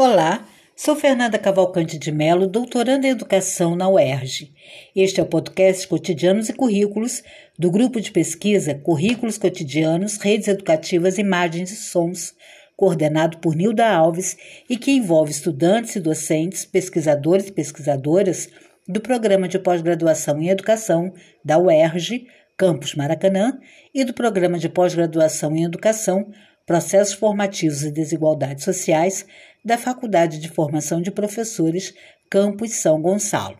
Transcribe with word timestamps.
Olá, 0.00 0.46
sou 0.76 0.94
Fernanda 0.94 1.36
Cavalcante 1.40 1.98
de 1.98 2.12
Melo, 2.12 2.46
doutoranda 2.46 3.04
em 3.04 3.10
Educação 3.10 3.74
na 3.74 3.88
UERJ. 3.88 4.54
Este 4.94 5.18
é 5.18 5.24
o 5.24 5.26
podcast 5.26 5.88
Cotidianos 5.88 6.48
e 6.48 6.52
Currículos 6.52 7.20
do 7.58 7.68
grupo 7.68 8.00
de 8.00 8.12
pesquisa 8.12 8.76
Currículos 8.76 9.38
Cotidianos, 9.38 10.16
Redes 10.18 10.46
Educativas, 10.46 11.18
Imagens 11.18 11.72
e 11.72 11.74
Sons, 11.74 12.32
coordenado 12.76 13.38
por 13.38 13.56
Nilda 13.56 13.90
Alves 13.90 14.36
e 14.70 14.76
que 14.76 14.92
envolve 14.92 15.32
estudantes 15.32 15.96
e 15.96 16.00
docentes, 16.00 16.64
pesquisadores 16.64 17.48
e 17.48 17.52
pesquisadoras 17.52 18.48
do 18.86 19.00
Programa 19.00 19.48
de 19.48 19.58
Pós-Graduação 19.58 20.40
em 20.40 20.48
Educação 20.48 21.12
da 21.44 21.58
UERJ, 21.58 22.24
Campus 22.56 22.94
Maracanã, 22.94 23.58
e 23.92 24.04
do 24.04 24.14
Programa 24.14 24.60
de 24.60 24.68
Pós-Graduação 24.68 25.56
em 25.56 25.64
Educação, 25.64 26.30
Processos 26.68 27.14
Formativos 27.14 27.82
e 27.82 27.90
Desigualdades 27.90 28.62
Sociais 28.62 29.24
da 29.64 29.78
Faculdade 29.78 30.38
de 30.38 30.50
Formação 30.50 31.00
de 31.00 31.10
Professores 31.10 31.94
Campus 32.28 32.72
São 32.72 33.00
Gonçalo. 33.00 33.56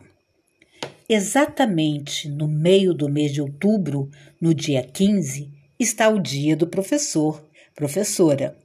Exatamente 1.09 2.29
no 2.29 2.47
meio 2.47 2.93
do 2.93 3.09
mês 3.09 3.33
de 3.33 3.41
outubro, 3.41 4.11
no 4.39 4.53
dia 4.53 4.83
15, 4.83 5.49
está 5.79 6.07
o 6.07 6.19
Dia 6.19 6.55
do 6.55 6.67
Professor, 6.67 7.43
professora. 7.75 8.55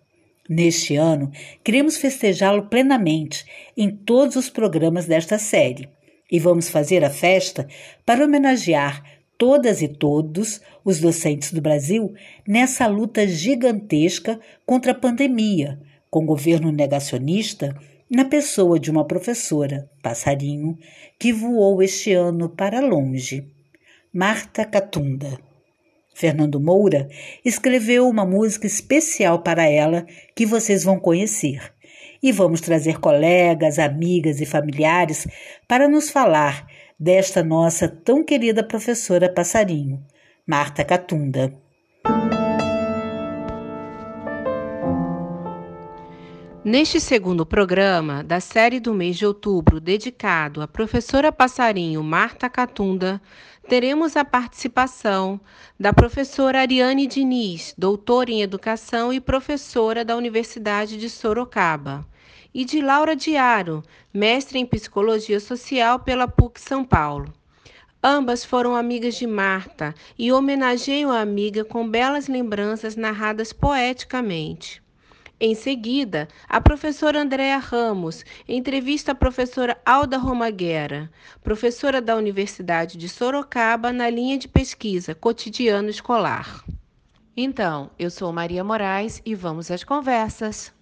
Neste 0.47 0.95
ano, 0.95 1.33
queremos 1.65 1.97
festejá-lo 1.97 2.69
plenamente 2.69 3.47
em 3.75 3.91
todos 3.91 4.37
os 4.37 4.51
programas 4.51 5.07
desta 5.07 5.39
série 5.39 5.89
e 6.31 6.39
vamos 6.39 6.69
fazer 6.69 7.03
a 7.03 7.09
festa 7.09 7.67
para 8.05 8.23
homenagear 8.23 9.03
todas 9.39 9.83
e 9.83 9.89
todos 9.89 10.61
os 10.85 11.01
docentes 11.01 11.53
do 11.53 11.61
Brasil 11.61 12.15
nessa 12.47 12.87
luta 12.87 13.27
gigantesca 13.27 14.39
contra 14.67 14.93
a 14.93 14.95
pandemia, 14.95 15.81
com 16.11 16.25
governo 16.25 16.71
negacionista, 16.71 17.77
na 18.09 18.25
pessoa 18.25 18.79
de 18.79 18.91
uma 18.91 19.05
professora, 19.05 19.91
passarinho, 20.03 20.79
que 21.19 21.33
voou 21.33 21.83
este 21.83 22.13
ano 22.13 22.49
para 22.49 22.81
longe. 22.81 23.49
Marta 24.13 24.65
Catunda. 24.65 25.39
Fernando 26.15 26.61
Moura 26.61 27.09
escreveu 27.45 28.09
uma 28.09 28.25
música 28.25 28.67
especial 28.67 29.43
para 29.43 29.69
ela 29.69 30.07
que 30.35 30.47
vocês 30.47 30.85
vão 30.85 31.01
conhecer. 31.01 31.75
E 32.23 32.31
vamos 32.31 32.61
trazer 32.61 33.01
colegas, 33.01 33.79
amigas 33.79 34.41
e 34.41 34.47
familiares 34.47 35.27
para 35.67 35.89
nos 35.89 36.09
falar 36.09 36.67
desta 36.99 37.43
nossa 37.43 37.89
tão 37.89 38.25
querida 38.25 38.63
professora 38.63 39.29
passarinho, 39.29 40.05
Marta 40.47 40.85
Catunda. 40.85 41.53
Neste 46.65 46.99
segundo 46.99 47.45
programa 47.45 48.25
da 48.25 48.41
série 48.41 48.81
do 48.81 48.95
mês 48.95 49.19
de 49.19 49.27
outubro, 49.27 49.79
dedicado 49.79 50.63
à 50.63 50.67
professora 50.67 51.31
passarinho 51.31 52.03
Marta 52.03 52.49
Catunda, 52.49 53.21
teremos 53.69 54.17
a 54.17 54.25
participação 54.25 55.39
da 55.79 55.93
professora 55.93 56.61
Ariane 56.61 57.07
Diniz, 57.07 57.75
doutora 57.77 58.31
em 58.31 58.41
educação 58.41 59.13
e 59.13 59.21
professora 59.21 60.07
da 60.07 60.17
Universidade 60.17 60.97
de 60.97 61.11
Sorocaba, 61.11 62.07
e 62.55 62.65
de 62.65 62.81
Laura 62.81 63.17
Diaro, 63.17 63.83
mestre 64.13 64.59
em 64.59 64.65
psicologia 64.65 65.41
social 65.41 65.99
pela 65.99 66.29
PUC 66.29 66.61
São 66.61 66.85
Paulo. 66.85 67.35
Ambas 68.01 68.45
foram 68.45 68.77
amigas 68.77 69.17
de 69.17 69.27
Marta 69.27 69.95
e 70.19 70.31
homenageiam 70.31 71.11
a 71.11 71.21
amiga 71.21 71.65
com 71.65 71.89
belas 71.89 72.29
lembranças 72.29 72.97
narradas 72.97 73.53
poeticamente. 73.53 74.85
Em 75.41 75.55
seguida, 75.55 76.29
a 76.49 76.61
professora 76.61 77.21
Andréa 77.21 77.59
Ramos 77.59 78.25
entrevista 78.47 79.13
a 79.13 79.15
professora 79.15 79.77
Alda 79.85 80.17
Romaguera, 80.17 81.11
professora 81.43 82.01
da 82.01 82.15
Universidade 82.15 82.97
de 82.97 83.09
Sorocaba, 83.09 83.93
na 83.93 84.09
linha 84.09 84.39
de 84.39 84.47
pesquisa 84.47 85.15
Cotidiano 85.15 85.91
Escolar. 85.91 86.65
Então, 87.37 87.91
eu 87.99 88.11
sou 88.11 88.33
Maria 88.33 88.63
Moraes 88.63 89.21
e 89.25 89.35
vamos 89.35 89.71
às 89.71 89.83
conversas. 89.83 90.73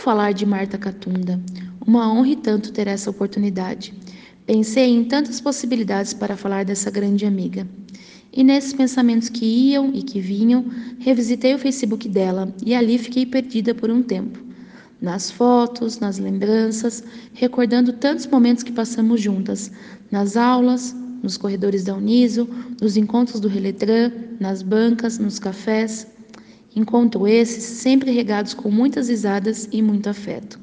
Falar 0.00 0.32
de 0.32 0.46
Marta 0.46 0.78
Catunda? 0.78 1.38
Uma 1.86 2.10
honra 2.10 2.30
e 2.30 2.36
tanto 2.36 2.72
ter 2.72 2.86
essa 2.86 3.10
oportunidade. 3.10 3.92
Pensei 4.46 4.86
em 4.86 5.04
tantas 5.04 5.40
possibilidades 5.40 6.14
para 6.14 6.36
falar 6.36 6.64
dessa 6.64 6.90
grande 6.90 7.26
amiga. 7.26 7.68
E 8.32 8.42
nesses 8.42 8.72
pensamentos 8.72 9.28
que 9.28 9.44
iam 9.44 9.90
e 9.92 10.02
que 10.02 10.18
vinham, 10.18 10.64
revisitei 10.98 11.54
o 11.54 11.58
Facebook 11.58 12.08
dela 12.08 12.52
e 12.64 12.74
ali 12.74 12.96
fiquei 12.96 13.26
perdida 13.26 13.74
por 13.74 13.90
um 13.90 14.02
tempo. 14.02 14.38
Nas 15.00 15.30
fotos, 15.30 15.98
nas 15.98 16.18
lembranças, 16.18 17.04
recordando 17.34 17.92
tantos 17.92 18.26
momentos 18.26 18.62
que 18.62 18.72
passamos 18.72 19.20
juntas, 19.20 19.70
nas 20.10 20.36
aulas, 20.36 20.94
nos 21.22 21.36
corredores 21.36 21.84
da 21.84 21.94
Uniso, 21.94 22.48
nos 22.80 22.96
encontros 22.96 23.38
do 23.38 23.48
Reletran, 23.48 24.12
nas 24.38 24.62
bancas, 24.62 25.18
nos 25.18 25.38
cafés. 25.38 26.06
Encontro 26.74 27.26
esses 27.26 27.64
sempre 27.64 28.10
regados 28.10 28.54
com 28.54 28.70
muitas 28.70 29.08
risadas 29.08 29.68
e 29.72 29.82
muito 29.82 30.08
afeto. 30.08 30.58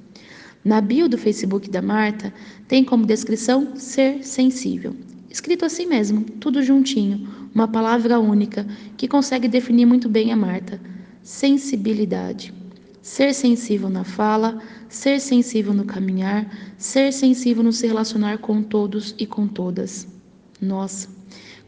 Na 0.63 0.81
bio 0.81 1.07
do 1.07 1.17
Facebook 1.17 1.69
da 1.69 1.81
Marta 1.81 2.33
tem 2.67 2.83
como 2.83 3.05
descrição 3.05 3.75
ser 3.75 4.23
sensível. 4.23 4.95
Escrito 5.29 5.65
assim 5.65 5.85
mesmo, 5.85 6.21
tudo 6.21 6.63
juntinho, 6.63 7.27
uma 7.53 7.67
palavra 7.67 8.19
única 8.19 8.65
que 8.95 9.07
consegue 9.07 9.47
definir 9.47 9.85
muito 9.85 10.07
bem 10.07 10.31
a 10.31 10.35
Marta: 10.35 10.79
sensibilidade. 11.21 12.53
Ser 13.01 13.33
sensível 13.33 13.89
na 13.89 14.03
fala, 14.03 14.61
ser 14.89 15.19
sensível 15.19 15.73
no 15.73 15.85
caminhar, 15.85 16.49
ser 16.77 17.13
sensível 17.13 17.63
no 17.63 17.71
se 17.71 17.87
relacionar 17.87 18.39
com 18.39 18.61
todos 18.61 19.15
e 19.17 19.25
com 19.25 19.47
todas. 19.47 20.07
Nossa, 20.61 21.07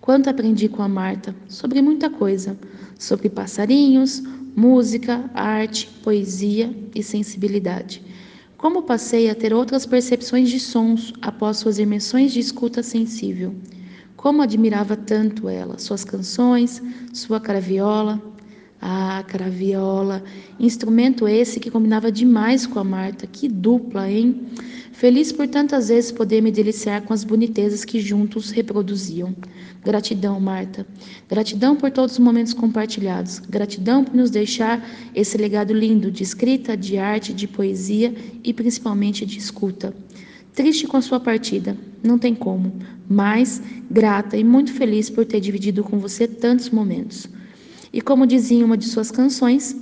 quanto 0.02 0.30
aprendi 0.30 0.68
com 0.68 0.82
a 0.82 0.90
Marta 0.90 1.36
sobre 1.48 1.82
muita 1.82 2.10
coisa, 2.10 2.58
sobre 3.00 3.30
passarinhos, 3.30 4.22
música, 4.56 5.32
arte, 5.34 5.90
poesia 6.04 6.72
e 6.94 7.02
sensibilidade. 7.02 8.04
Como 8.58 8.84
passei 8.84 9.30
a 9.30 9.36
ter 9.36 9.54
outras 9.54 9.86
percepções 9.86 10.50
de 10.50 10.60
sons 10.60 11.14
após 11.22 11.58
suas 11.58 11.80
imersões 11.80 12.34
de 12.34 12.42
escuta 12.42 12.84
sensível. 12.84 13.56
Como 14.18 14.42
admirava 14.42 14.98
tanto 14.98 15.48
ela, 15.48 15.80
suas 15.80 16.04
canções, 16.04 16.84
sua 17.14 17.40
Ah, 18.82 19.24
craviola, 19.28 20.24
instrumento 20.58 21.28
esse 21.28 21.60
que 21.60 21.70
combinava 21.70 22.12
demais 22.12 22.66
com 22.66 22.80
a 22.80 22.84
Marta. 22.84 23.28
Que 23.28 23.48
dupla, 23.48 24.10
hein? 24.10 24.48
Feliz 24.94 25.32
por 25.32 25.48
tantas 25.48 25.90
vezes 25.90 26.12
poder 26.12 26.42
me 26.42 26.52
deliciar 26.52 27.02
com 27.04 27.14
as 27.14 27.24
bonitezas 27.24 27.84
que 27.84 28.00
juntos 28.00 28.52
reproduziam. 28.52 29.36
Gratidão, 29.84 30.40
Marta. 30.40 30.86
Gratidão 31.28 31.76
por 31.76 31.92
todos 31.92 32.14
os 32.14 32.20
momentos 32.20 32.54
compartilhados. 32.54 33.40
Gratidão 33.40 34.04
por 34.04 34.16
nos 34.16 34.30
deixar 34.30 34.86
esse 35.16 35.38
legado 35.38 35.74
lindo 35.74 36.12
de 36.12 36.24
escrita, 36.24 36.76
de 36.76 36.98
arte, 36.98 37.34
de 37.34 37.48
poesia 37.48 38.14
e 38.44 38.54
principalmente 38.54 39.26
de 39.26 39.38
escuta. 39.38 39.94
Triste 40.54 40.88
com 40.88 41.02
sua 41.02 41.20
partida, 41.20 41.78
não 42.04 42.18
tem 42.18 42.36
como, 42.36 42.74
mas 43.10 43.62
grata 43.90 44.36
e 44.36 44.44
muito 44.44 44.74
feliz 44.74 45.10
por 45.10 45.26
ter 45.26 45.40
dividido 45.40 45.84
com 45.84 46.00
você 46.00 46.28
tantos 46.28 46.70
momentos. 46.70 47.30
E 47.92 48.02
como 48.02 48.28
dizia 48.28 48.66
uma 48.66 48.78
de 48.78 48.86
suas 48.86 49.12
canções, 49.12 49.76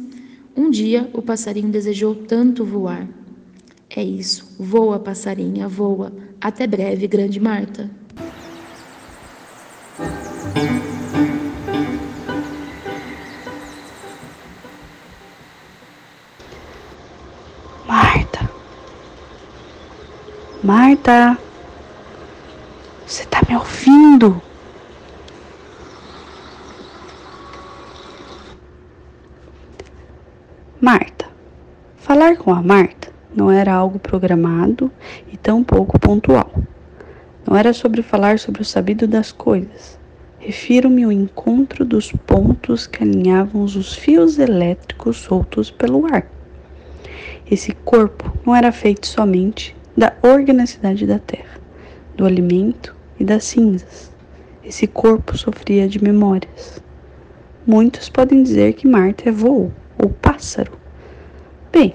um 0.55 0.69
dia 0.69 1.09
o 1.13 1.21
passarinho 1.21 1.69
desejou 1.69 2.15
tanto 2.15 2.63
voar. 2.63 3.07
É 3.89 4.03
isso, 4.03 4.55
voa, 4.59 4.99
passarinha, 4.99 5.67
voa. 5.67 6.13
Até 6.39 6.67
breve, 6.67 7.07
grande 7.07 7.39
Marta. 7.39 7.89
Marta, 20.63 21.37
você 23.05 23.23
tá 23.27 23.41
me 23.47 23.55
ouvindo? 23.55 24.41
Marta. 30.79 31.25
Falar 31.95 32.37
com 32.37 32.53
a 32.53 32.61
Marta 32.61 33.11
não 33.35 33.49
era 33.49 33.73
algo 33.73 33.97
programado 33.97 34.91
e 35.33 35.35
tão 35.35 35.63
pouco 35.63 35.97
pontual. 35.97 36.53
Não 37.47 37.57
era 37.57 37.73
sobre 37.73 38.03
falar 38.03 38.37
sobre 38.37 38.61
o 38.61 38.65
sabido 38.65 39.07
das 39.07 39.31
coisas. 39.31 39.97
Refiro-me 40.37 41.03
ao 41.03 41.11
encontro 41.11 41.83
dos 41.83 42.11
pontos 42.11 42.85
que 42.85 43.01
alinhavam 43.01 43.63
os 43.63 43.95
fios 43.95 44.37
elétricos 44.37 45.17
soltos 45.17 45.71
pelo 45.71 46.05
ar. 46.13 46.27
Esse 47.49 47.71
corpo 47.71 48.31
não 48.45 48.55
era 48.55 48.71
feito 48.71 49.07
somente 49.07 49.75
da 49.97 50.13
organicidade 50.21 51.07
da 51.07 51.17
terra, 51.17 51.59
do 52.15 52.23
alimento 52.23 52.95
e 53.19 53.23
das 53.23 53.45
cinzas. 53.45 54.11
Esse 54.63 54.85
corpo 54.85 55.35
sofria 55.35 55.87
de 55.87 56.03
memórias. 56.03 56.79
muitos 57.65 58.09
podem 58.09 58.43
dizer 58.43 58.73
que 58.73 58.87
Marta 58.87 59.27
é 59.27 59.31
voo 59.31 59.71
ou 60.01 60.09
pássaro. 60.09 60.71
Bem, 61.71 61.93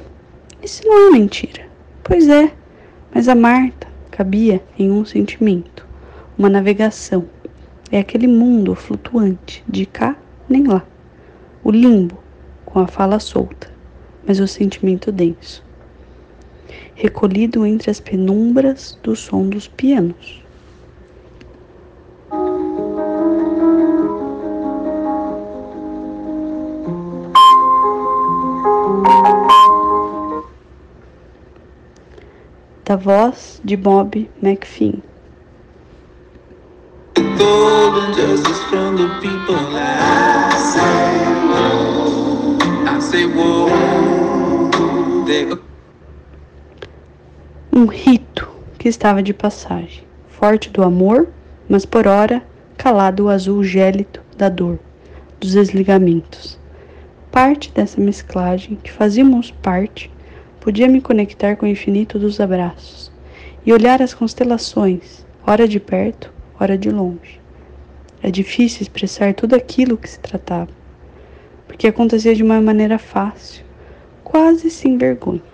isso 0.63 0.87
não 0.87 1.09
é 1.09 1.11
mentira. 1.11 1.67
Pois 2.05 2.29
é, 2.29 2.53
mas 3.15 3.29
a 3.29 3.35
Marta 3.35 3.87
cabia 4.11 4.63
em 4.79 4.91
um 4.91 5.05
sentimento, 5.05 5.87
uma 6.37 6.49
navegação. 6.49 7.25
É 7.91 7.99
aquele 7.99 8.27
mundo 8.27 8.75
flutuante, 8.75 9.65
de 9.69 9.87
cá 9.87 10.17
nem 10.49 10.67
lá. 10.67 10.85
O 11.65 11.71
limbo, 11.71 12.19
com 12.65 12.79
a 12.81 12.87
fala 12.87 13.19
solta, 13.19 13.71
mas 14.27 14.41
o 14.41 14.47
sentimento 14.47 15.13
denso. 15.13 15.65
Recolhido 16.95 17.65
entre 17.67 17.91
as 17.91 18.01
penumbras 18.01 18.99
do 19.03 19.15
som 19.15 19.49
dos 19.49 19.69
pianos. 19.69 20.42
Voz 32.97 33.61
de 33.65 33.77
Bob 33.77 34.31
McFinn. 34.43 35.03
Um 47.73 47.87
rito 47.87 48.49
que 48.79 48.89
estava 48.89 49.23
de 49.23 49.33
passagem, 49.33 50.05
forte 50.29 50.69
do 50.69 50.83
amor, 50.83 51.29
mas 51.69 51.87
por 51.87 52.07
ora 52.07 52.43
calado 52.77 53.25
o 53.25 53.29
azul 53.29 53.65
gélido 53.65 54.21
da 54.37 54.49
dor, 54.49 54.79
dos 55.41 55.53
desligamentos. 55.53 56.59
Parte 57.31 57.73
dessa 57.73 58.01
mesclagem 58.01 58.77
que 58.83 58.93
fazíamos 58.93 59.51
parte 59.51 60.12
Podia 60.63 60.87
me 60.87 61.01
conectar 61.01 61.57
com 61.57 61.67
o 61.67 61.69
infinito 61.69 62.21
dos 62.21 62.39
abraços 62.39 63.11
e 63.67 63.73
olhar 63.73 64.01
as 64.01 64.15
constelações, 64.15 65.27
ora 65.45 65.67
de 65.67 65.81
perto, 65.81 66.33
ora 66.59 66.79
de 66.79 66.89
longe. 66.89 67.41
É 68.23 68.31
difícil 68.31 68.83
expressar 68.83 69.35
tudo 69.35 69.57
aquilo 69.57 69.97
que 69.97 70.09
se 70.09 70.21
tratava, 70.21 70.71
porque 71.67 71.89
acontecia 71.89 72.33
de 72.33 72.45
uma 72.45 72.61
maneira 72.61 72.97
fácil, 72.97 73.65
quase 74.23 74.71
sem 74.71 74.97
vergonha. 74.97 75.52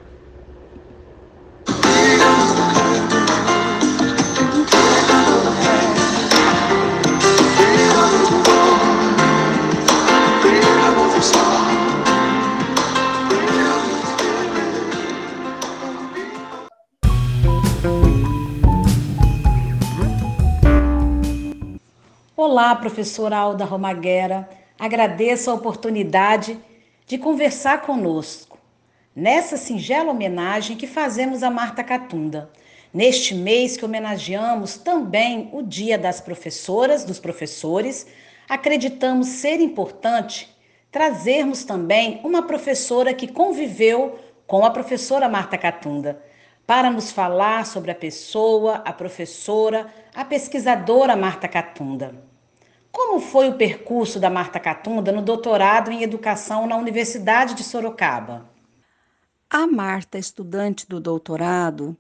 Olá, 22.61 22.75
professora 22.75 23.37
Alda 23.37 23.65
Romaguera. 23.65 24.49
Agradeço 24.77 25.49
a 25.49 25.55
oportunidade 25.55 26.59
de 27.07 27.17
conversar 27.17 27.83
conosco 27.83 28.59
nessa 29.15 29.57
singela 29.57 30.11
homenagem 30.11 30.77
que 30.77 30.89
fazemos 30.89 31.45
a 31.45 31.51
Marta 31.51 31.85
Catunda. 31.85 32.51
Neste 32.93 33.33
mês 33.33 33.77
que 33.77 33.85
homenageamos 33.85 34.77
também 34.77 35.49
o 35.53 35.63
Dia 35.63 35.97
das 35.97 36.21
Professoras, 36.21 37.05
dos 37.05 37.21
professores, 37.21 38.09
acreditamos 38.49 39.29
ser 39.29 39.61
importante 39.61 40.53
trazermos 40.91 41.63
também 41.63 42.21
uma 42.25 42.43
professora 42.43 43.15
que 43.15 43.29
conviveu 43.29 44.19
com 44.49 44.65
a 44.65 44.71
professora 44.71 45.29
Marta 45.29 45.57
Catunda, 45.57 46.21
para 46.67 46.91
nos 46.91 47.13
falar 47.13 47.65
sobre 47.67 47.93
a 47.93 47.95
pessoa, 47.95 48.83
a 48.85 48.93
professora, 48.93 49.87
a 50.13 50.25
pesquisadora 50.25 51.15
Marta 51.15 51.47
Catunda. 51.47 52.27
Como 52.99 53.21
foi 53.21 53.49
o 53.49 53.57
percurso 53.57 54.19
da 54.19 54.29
Marta 54.29 54.59
Catunda 54.59 55.13
no 55.13 55.23
doutorado 55.23 55.93
em 55.93 56.03
educação 56.03 56.67
na 56.67 56.77
Universidade 56.77 57.55
de 57.55 57.63
Sorocaba? 57.63 58.51
A 59.49 59.69
Marta, 59.69 60.19
estudante 60.19 60.85
do 60.85 60.99
doutorado, 60.99 61.97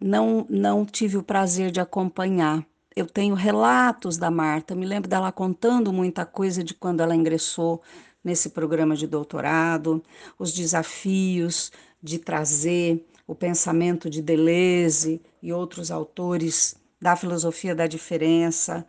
não, 0.00 0.46
não 0.48 0.86
tive 0.86 1.18
o 1.18 1.22
prazer 1.22 1.70
de 1.70 1.80
acompanhar. 1.80 2.64
Eu 2.96 3.04
tenho 3.04 3.34
relatos 3.34 4.16
da 4.16 4.30
Marta, 4.30 4.74
me 4.74 4.86
lembro 4.86 5.06
dela 5.06 5.30
contando 5.30 5.92
muita 5.92 6.24
coisa 6.24 6.64
de 6.64 6.72
quando 6.72 7.02
ela 7.02 7.14
ingressou 7.14 7.82
nesse 8.24 8.48
programa 8.48 8.96
de 8.96 9.06
doutorado, 9.06 10.02
os 10.38 10.50
desafios 10.50 11.70
de 12.02 12.18
trazer 12.18 13.06
o 13.26 13.34
pensamento 13.34 14.08
de 14.08 14.22
Deleuze 14.22 15.20
e 15.42 15.52
outros 15.52 15.90
autores 15.90 16.74
da 16.98 17.14
filosofia 17.14 17.74
da 17.74 17.86
diferença 17.86 18.86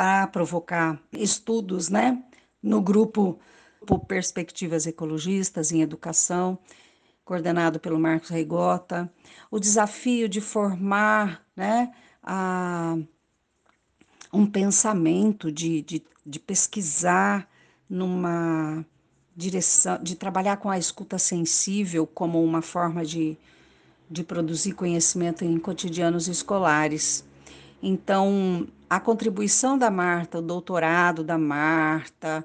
para 0.00 0.26
provocar 0.26 0.98
estudos, 1.12 1.90
né, 1.90 2.24
no 2.62 2.80
grupo 2.80 3.38
por 3.86 3.98
Perspectivas 4.06 4.86
Ecologistas 4.86 5.72
em 5.72 5.82
Educação, 5.82 6.58
coordenado 7.22 7.78
pelo 7.78 8.00
Marcos 8.00 8.30
Reigota, 8.30 9.12
o 9.50 9.60
desafio 9.60 10.26
de 10.26 10.40
formar, 10.40 11.44
né, 11.54 11.92
a, 12.22 12.96
um 14.32 14.46
pensamento, 14.46 15.52
de, 15.52 15.82
de, 15.82 16.02
de 16.24 16.40
pesquisar 16.40 17.46
numa 17.86 18.82
direção, 19.36 20.02
de 20.02 20.16
trabalhar 20.16 20.56
com 20.56 20.70
a 20.70 20.78
escuta 20.78 21.18
sensível 21.18 22.06
como 22.06 22.42
uma 22.42 22.62
forma 22.62 23.04
de, 23.04 23.36
de 24.10 24.24
produzir 24.24 24.72
conhecimento 24.72 25.44
em 25.44 25.58
cotidianos 25.58 26.26
escolares. 26.26 27.22
Então, 27.82 28.68
a 28.88 29.00
contribuição 29.00 29.78
da 29.78 29.90
Marta, 29.90 30.38
o 30.38 30.42
doutorado 30.42 31.24
da 31.24 31.38
Marta, 31.38 32.44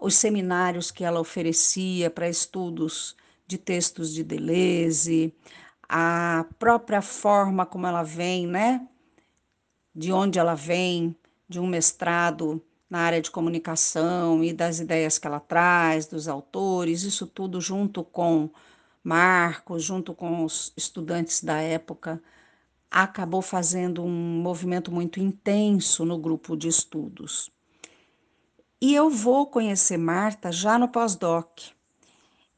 os 0.00 0.14
seminários 0.14 0.90
que 0.90 1.04
ela 1.04 1.20
oferecia 1.20 2.10
para 2.10 2.28
estudos 2.28 3.16
de 3.46 3.58
textos 3.58 4.12
de 4.12 4.22
Deleuze, 4.22 5.34
a 5.88 6.46
própria 6.58 7.00
forma 7.00 7.64
como 7.64 7.86
ela 7.86 8.02
vem, 8.02 8.46
né? 8.46 8.86
De 9.94 10.12
onde 10.12 10.38
ela 10.38 10.54
vem, 10.54 11.16
de 11.48 11.58
um 11.58 11.66
mestrado 11.66 12.62
na 12.88 13.00
área 13.00 13.20
de 13.20 13.30
comunicação 13.30 14.44
e 14.44 14.52
das 14.52 14.78
ideias 14.78 15.18
que 15.18 15.26
ela 15.26 15.40
traz, 15.40 16.06
dos 16.06 16.28
autores, 16.28 17.02
isso 17.02 17.26
tudo 17.26 17.60
junto 17.60 18.04
com 18.04 18.50
Marcos, 19.02 19.82
junto 19.84 20.14
com 20.14 20.44
os 20.44 20.72
estudantes 20.76 21.42
da 21.42 21.60
época, 21.60 22.22
acabou 23.02 23.42
fazendo 23.42 24.02
um 24.02 24.40
movimento 24.40 24.90
muito 24.90 25.20
intenso 25.20 26.02
no 26.02 26.16
grupo 26.18 26.56
de 26.56 26.68
estudos. 26.68 27.50
E 28.80 28.94
eu 28.94 29.10
vou 29.10 29.46
conhecer 29.46 29.98
Marta 29.98 30.50
já 30.50 30.78
no 30.78 30.88
pós-doc. 30.88 31.60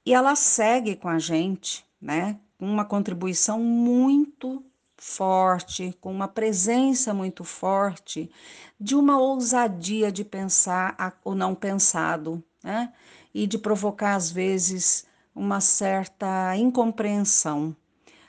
E 0.06 0.14
ela 0.14 0.36
segue 0.36 0.94
com 0.94 1.08
a 1.08 1.18
gente, 1.18 1.84
né? 2.00 2.38
Uma 2.56 2.84
contribuição 2.84 3.58
muito 3.58 4.64
forte, 4.96 5.96
com 6.00 6.12
uma 6.12 6.28
presença 6.28 7.12
muito 7.12 7.42
forte 7.42 8.30
de 8.78 8.94
uma 8.94 9.18
ousadia 9.18 10.12
de 10.12 10.24
pensar 10.24 11.20
o 11.24 11.34
não 11.34 11.52
pensado, 11.52 12.42
né? 12.62 12.92
E 13.34 13.44
de 13.44 13.58
provocar 13.58 14.14
às 14.14 14.30
vezes 14.30 15.04
uma 15.34 15.60
certa 15.60 16.56
incompreensão 16.56 17.76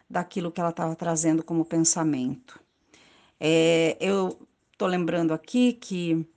daquilo 0.10 0.52
que 0.52 0.60
ela 0.60 0.72
estava 0.72 0.96
trazendo 0.96 1.44
como 1.44 1.64
pensamento. 1.64 2.60
É, 3.40 3.96
eu 4.00 4.40
estou 4.72 4.88
lembrando 4.88 5.32
aqui 5.34 5.74
que 5.74 6.28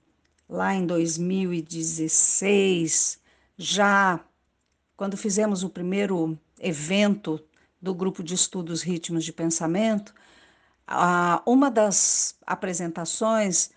lá 0.47 0.75
em 0.75 0.85
2016, 0.85 3.19
já 3.57 4.19
quando 4.95 5.17
fizemos 5.17 5.63
o 5.63 5.69
primeiro 5.69 6.37
evento 6.59 7.43
do 7.81 7.93
grupo 7.93 8.23
de 8.23 8.33
estudos 8.35 8.81
Ritmos 8.81 9.25
de 9.25 9.33
Pensamento, 9.33 10.13
uma 11.45 11.71
das 11.71 12.37
apresentações 12.45 13.71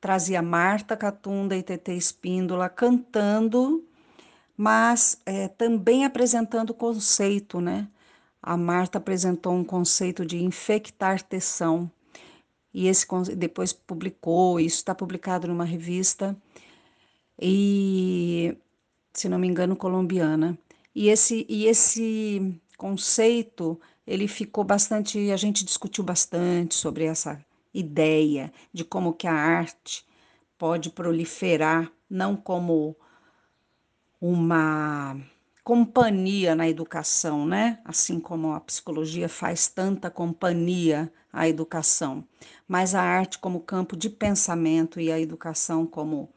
trazia 0.00 0.42
Marta 0.42 0.96
Catunda 0.96 1.56
e 1.56 1.62
TT 1.62 1.94
Espíndola 1.94 2.68
cantando, 2.68 3.84
mas 4.56 5.20
é, 5.26 5.48
também 5.48 6.04
apresentando 6.04 6.70
o 6.70 6.74
conceito, 6.74 7.60
né? 7.60 7.88
A 8.42 8.56
Marta 8.56 8.98
apresentou 8.98 9.52
um 9.54 9.64
conceito 9.64 10.24
de 10.24 10.42
infectar 10.42 11.22
tensão 11.22 11.90
e 12.72 12.86
esse 12.86 13.06
depois 13.36 13.72
publicou, 13.72 14.60
isso 14.60 14.76
está 14.76 14.94
publicado 14.94 15.48
numa 15.48 15.64
revista 15.64 16.36
e 17.40 18.56
se 19.12 19.28
não 19.28 19.38
me 19.38 19.48
engano 19.48 19.76
colombiana. 19.76 20.58
E 20.94 21.08
esse 21.08 21.46
e 21.48 21.66
esse 21.66 22.60
conceito, 22.76 23.80
ele 24.06 24.28
ficou 24.28 24.64
bastante, 24.64 25.30
a 25.30 25.36
gente 25.36 25.64
discutiu 25.64 26.04
bastante 26.04 26.74
sobre 26.74 27.04
essa 27.04 27.44
ideia 27.74 28.52
de 28.72 28.84
como 28.84 29.12
que 29.12 29.26
a 29.26 29.32
arte 29.32 30.06
pode 30.56 30.90
proliferar 30.90 31.90
não 32.08 32.36
como 32.36 32.96
uma 34.20 35.16
companhia 35.68 36.54
na 36.54 36.66
educação, 36.66 37.44
né? 37.44 37.78
Assim 37.84 38.18
como 38.18 38.54
a 38.54 38.60
psicologia 38.60 39.28
faz 39.28 39.68
tanta 39.68 40.10
companhia 40.10 41.12
à 41.30 41.46
educação, 41.46 42.24
mas 42.66 42.94
a 42.94 43.02
arte 43.02 43.38
como 43.38 43.60
campo 43.60 43.94
de 43.94 44.08
pensamento 44.08 44.98
e 44.98 45.12
a 45.12 45.20
educação 45.20 45.84
como 45.84 46.30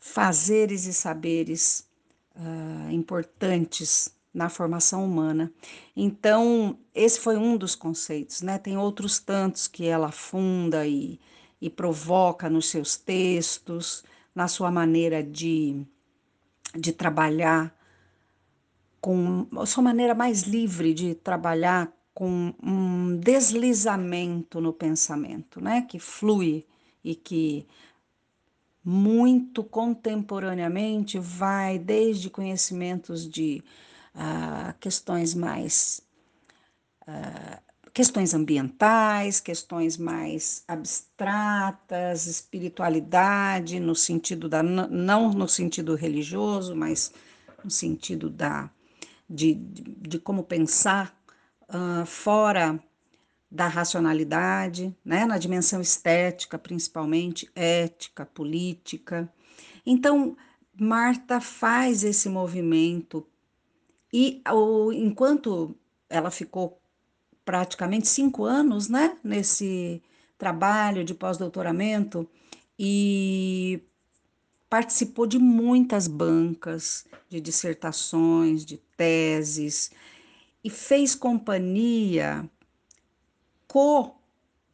fazeres 0.00 0.86
e 0.86 0.94
saberes 0.94 1.86
uh, 2.34 2.90
importantes 2.90 4.16
na 4.32 4.48
formação 4.48 5.04
humana. 5.04 5.52
Então, 5.94 6.78
esse 6.94 7.20
foi 7.20 7.36
um 7.36 7.58
dos 7.58 7.74
conceitos, 7.74 8.40
né? 8.40 8.56
Tem 8.56 8.78
outros 8.78 9.18
tantos 9.18 9.68
que 9.68 9.84
ela 9.84 10.10
funda 10.10 10.86
e, 10.86 11.20
e 11.60 11.68
provoca 11.68 12.48
nos 12.48 12.70
seus 12.70 12.96
textos, 12.96 14.02
na 14.34 14.48
sua 14.48 14.70
maneira 14.70 15.22
de, 15.22 15.86
de 16.74 16.90
trabalhar, 16.90 17.81
com 19.02 19.48
a 19.58 19.66
sua 19.66 19.82
maneira 19.82 20.14
mais 20.14 20.42
livre 20.42 20.94
de 20.94 21.16
trabalhar 21.16 21.92
com 22.14 22.54
um 22.62 23.16
deslizamento 23.16 24.60
no 24.60 24.72
pensamento, 24.72 25.60
né? 25.60 25.82
Que 25.82 25.98
flui 25.98 26.64
e 27.02 27.16
que 27.16 27.66
muito 28.84 29.64
contemporaneamente 29.64 31.18
vai 31.18 31.80
desde 31.80 32.30
conhecimentos 32.30 33.28
de 33.28 33.62
uh, 34.14 34.72
questões 34.78 35.34
mais 35.34 36.00
uh, 37.02 37.60
questões 37.92 38.32
ambientais, 38.34 39.40
questões 39.40 39.96
mais 39.96 40.62
abstratas, 40.68 42.26
espiritualidade 42.26 43.80
no 43.80 43.96
sentido 43.96 44.48
da 44.48 44.62
não 44.62 45.32
no 45.32 45.48
sentido 45.48 45.96
religioso, 45.96 46.76
mas 46.76 47.12
no 47.64 47.70
sentido 47.70 48.30
da 48.30 48.70
de, 49.32 49.54
de, 49.54 50.18
como 50.18 50.44
pensar 50.44 51.18
uh, 51.62 52.04
fora 52.04 52.78
da 53.50 53.66
racionalidade, 53.66 54.94
né, 55.04 55.24
na 55.24 55.38
dimensão 55.38 55.80
estética, 55.80 56.58
principalmente 56.58 57.50
ética, 57.54 58.26
política. 58.26 59.30
Então, 59.84 60.36
Marta 60.78 61.40
faz 61.40 62.04
esse 62.04 62.28
movimento 62.28 63.26
e 64.12 64.42
enquanto 64.94 65.76
ela 66.08 66.30
ficou 66.30 66.80
praticamente 67.44 68.08
cinco 68.08 68.44
anos 68.44 68.88
né, 68.88 69.16
nesse 69.22 70.02
trabalho 70.38 71.04
de 71.04 71.14
pós-doutoramento 71.14 72.28
e 72.78 73.82
participou 74.72 75.26
de 75.26 75.38
muitas 75.38 76.08
bancas 76.08 77.04
de 77.28 77.42
dissertações, 77.42 78.64
de 78.64 78.78
teses, 78.96 79.90
e 80.64 80.70
fez 80.70 81.14
companhia, 81.14 82.48
co, 83.68 84.16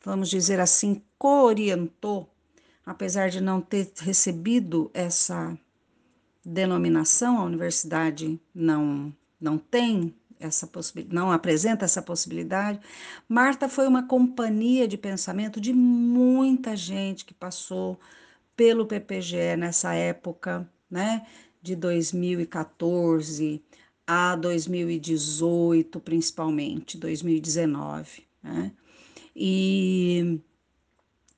vamos 0.05 0.31
dizer 0.31 0.61
assim, 0.61 1.03
co-orientou, 1.19 2.33
apesar 2.87 3.29
de 3.29 3.41
não 3.41 3.61
ter 3.61 3.91
recebido 3.97 4.89
essa 4.95 5.59
denominação, 6.45 7.37
a 7.41 7.45
universidade 7.45 8.41
não 8.55 9.13
não 9.41 9.59
tem 9.59 10.15
essa 10.39 10.65
possibilidade, 10.69 11.15
não 11.17 11.33
apresenta 11.33 11.85
essa 11.85 12.01
possibilidade. 12.01 12.79
Marta 13.29 13.69
foi 13.69 13.89
uma 13.89 14.07
companhia 14.07 14.87
de 14.87 14.97
pensamento 14.97 15.61
de 15.61 15.73
muita 15.73 16.77
gente 16.77 17.25
que 17.25 17.35
passou 17.35 17.99
pelo 18.59 18.87
PPGE 18.87 19.57
nessa 19.57 19.95
época, 19.95 20.69
né, 20.91 21.25
de 21.63 21.77
2014 21.77 23.63
a 24.05 24.35
2018, 24.35 26.01
principalmente, 26.01 26.99
2019, 26.99 28.27
né? 28.43 28.73
E 29.37 30.41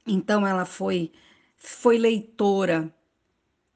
então 0.06 0.46
ela 0.46 0.64
foi 0.64 1.12
foi 1.58 1.98
leitora 1.98 2.90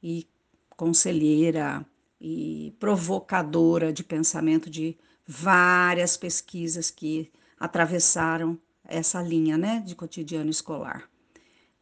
e 0.03 0.27
conselheira 0.71 1.85
e 2.19 2.75
provocadora 2.81 3.93
de 3.93 4.03
pensamento 4.03 4.71
de 4.71 4.97
várias 5.27 6.17
pesquisas 6.17 6.91
que 6.91 7.31
atravessaram 7.61 8.59
essa 8.85 9.21
linha, 9.21 9.59
né, 9.59 9.83
de 9.85 9.95
cotidiano 9.95 10.49
escolar. 10.51 11.11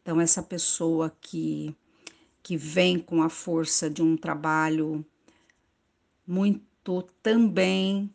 Então 0.02 0.20
essa 0.20 0.42
pessoa 0.42 1.16
que 1.20 1.74
que 2.42 2.56
vem 2.56 2.98
com 2.98 3.22
a 3.22 3.28
força 3.28 3.88
de 3.88 4.02
um 4.02 4.16
trabalho 4.16 5.04
muito 6.26 7.02
também 7.22 8.12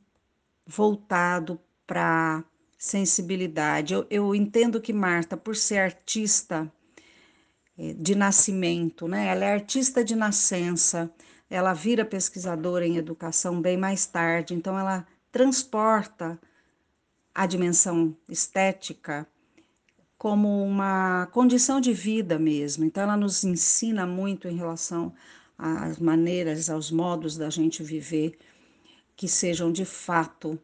voltado 0.65 1.59
para 1.85 2.43
sensibilidade. 2.77 3.93
Eu, 3.93 4.05
eu, 4.09 4.35
entendo 4.35 4.81
que 4.81 4.91
Marta, 4.91 5.37
por 5.37 5.55
ser 5.55 5.77
artista 5.77 6.71
eh, 7.77 7.93
de 7.93 8.15
nascimento, 8.15 9.07
né? 9.07 9.27
Ela 9.27 9.45
é 9.45 9.53
artista 9.53 10.03
de 10.03 10.15
nascença, 10.15 11.09
ela 11.49 11.73
vira 11.73 12.03
pesquisadora 12.03 12.85
em 12.85 12.97
educação 12.97 13.61
bem 13.61 13.77
mais 13.77 14.05
tarde, 14.05 14.53
então 14.53 14.77
ela 14.77 15.07
transporta 15.31 16.39
a 17.33 17.45
dimensão 17.45 18.15
estética 18.27 19.27
como 20.17 20.63
uma 20.63 21.27
condição 21.27 21.79
de 21.79 21.93
vida 21.93 22.39
mesmo. 22.39 22.83
Então 22.83 23.03
ela 23.03 23.17
nos 23.17 23.43
ensina 23.43 24.05
muito 24.05 24.47
em 24.47 24.55
relação 24.55 25.13
às 25.57 25.99
maneiras, 25.99 26.69
aos 26.69 26.91
modos 26.91 27.37
da 27.37 27.49
gente 27.49 27.83
viver 27.83 28.37
que 29.15 29.27
sejam 29.27 29.71
de 29.71 29.85
fato 29.85 30.59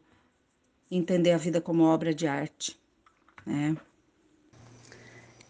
entender 0.90 1.32
a 1.32 1.38
vida 1.38 1.60
como 1.60 1.84
obra 1.84 2.14
de 2.14 2.26
arte, 2.26 2.78
né? 3.44 3.76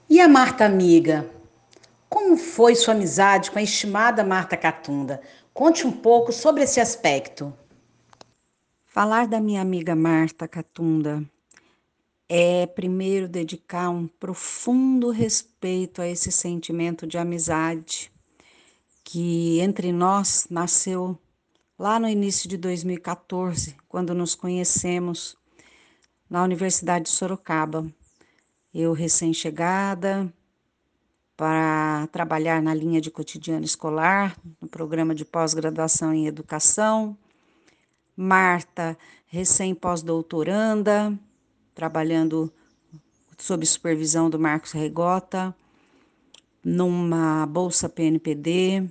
E 0.08 0.20
a 0.20 0.28
Marta 0.28 0.64
amiga, 0.64 1.28
como 2.08 2.36
foi 2.36 2.74
sua 2.74 2.94
amizade 2.94 3.50
com 3.50 3.58
a 3.58 3.62
estimada 3.62 4.22
Marta 4.22 4.56
Catunda? 4.56 5.20
Conte 5.52 5.86
um 5.86 5.92
pouco 5.92 6.32
sobre 6.32 6.62
esse 6.62 6.80
aspecto. 6.80 7.52
Falar 8.84 9.26
da 9.26 9.40
minha 9.40 9.60
amiga 9.60 9.94
Marta 9.94 10.46
Catunda 10.46 11.24
é 12.28 12.66
primeiro 12.66 13.28
dedicar 13.28 13.90
um 13.90 14.06
profundo 14.06 15.10
respeito 15.10 16.00
a 16.00 16.08
esse 16.08 16.32
sentimento 16.32 17.06
de 17.06 17.18
amizade 17.18 18.10
que 19.04 19.60
entre 19.60 19.92
nós 19.92 20.46
nasceu 20.50 21.18
lá 21.78 21.98
no 22.00 22.08
início 22.08 22.48
de 22.48 22.56
2014, 22.56 23.76
quando 23.88 24.14
nos 24.14 24.34
conhecemos 24.34 25.36
na 26.28 26.42
Universidade 26.42 27.04
de 27.04 27.10
Sorocaba. 27.10 27.86
Eu 28.72 28.92
recém-chegada, 28.92 30.32
para 31.36 32.06
trabalhar 32.08 32.62
na 32.62 32.72
linha 32.72 33.00
de 33.00 33.10
cotidiano 33.10 33.64
escolar, 33.64 34.36
no 34.60 34.68
programa 34.68 35.14
de 35.14 35.24
pós-graduação 35.24 36.14
em 36.14 36.26
educação. 36.26 37.16
Marta, 38.16 38.96
recém-pós-doutoranda, 39.26 41.18
trabalhando 41.74 42.52
sob 43.38 43.66
supervisão 43.66 44.30
do 44.30 44.38
Marcos 44.38 44.72
Regota, 44.72 45.54
numa 46.62 47.44
bolsa 47.46 47.88
PNPD, 47.88 48.88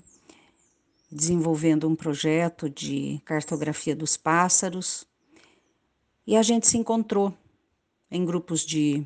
desenvolvendo 1.11 1.87
um 1.87 1.95
projeto 1.95 2.69
de 2.69 3.21
cartografia 3.25 3.95
dos 3.95 4.17
pássaros. 4.17 5.05
E 6.25 6.35
a 6.35 6.43
gente 6.43 6.67
se 6.67 6.77
encontrou 6.77 7.33
em 8.11 8.25
grupos 8.25 8.61
de 8.61 9.05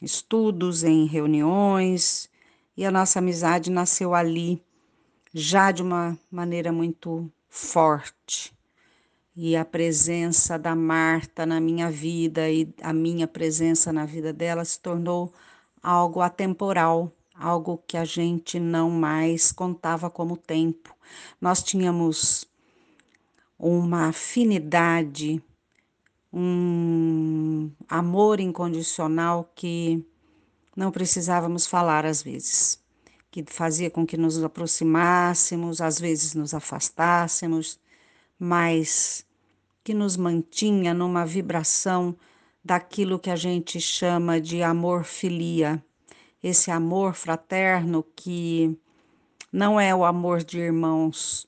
estudos, 0.00 0.82
em 0.82 1.06
reuniões, 1.06 2.28
e 2.76 2.84
a 2.84 2.90
nossa 2.90 3.18
amizade 3.18 3.70
nasceu 3.70 4.14
ali, 4.14 4.62
já 5.32 5.70
de 5.70 5.82
uma 5.82 6.18
maneira 6.30 6.72
muito 6.72 7.30
forte. 7.48 8.52
E 9.42 9.56
a 9.56 9.64
presença 9.64 10.58
da 10.58 10.74
Marta 10.76 11.46
na 11.46 11.58
minha 11.58 11.90
vida 11.90 12.50
e 12.50 12.68
a 12.82 12.92
minha 12.92 13.26
presença 13.26 13.90
na 13.90 14.04
vida 14.04 14.34
dela 14.34 14.62
se 14.66 14.78
tornou 14.78 15.32
algo 15.82 16.20
atemporal, 16.20 17.10
algo 17.34 17.82
que 17.86 17.96
a 17.96 18.04
gente 18.04 18.60
não 18.60 18.90
mais 18.90 19.50
contava 19.50 20.10
como 20.10 20.36
tempo. 20.36 20.94
Nós 21.40 21.62
tínhamos 21.62 22.44
uma 23.58 24.08
afinidade, 24.08 25.42
um 26.30 27.70
amor 27.88 28.40
incondicional 28.40 29.50
que 29.54 30.04
não 30.76 30.90
precisávamos 30.90 31.66
falar 31.66 32.04
às 32.04 32.22
vezes, 32.22 32.78
que 33.30 33.42
fazia 33.46 33.90
com 33.90 34.04
que 34.04 34.18
nos 34.18 34.44
aproximássemos, 34.44 35.80
às 35.80 35.98
vezes 35.98 36.34
nos 36.34 36.52
afastássemos, 36.52 37.80
mas 38.38 39.24
que 39.82 39.94
nos 39.94 40.16
mantinha 40.16 40.92
numa 40.92 41.24
vibração 41.24 42.16
daquilo 42.64 43.18
que 43.18 43.30
a 43.30 43.36
gente 43.36 43.80
chama 43.80 44.40
de 44.40 44.62
amor 44.62 45.04
filia, 45.04 45.82
esse 46.42 46.70
amor 46.70 47.14
fraterno 47.14 48.04
que 48.14 48.78
não 49.52 49.80
é 49.80 49.94
o 49.94 50.04
amor 50.04 50.42
de 50.42 50.58
irmãos 50.58 51.46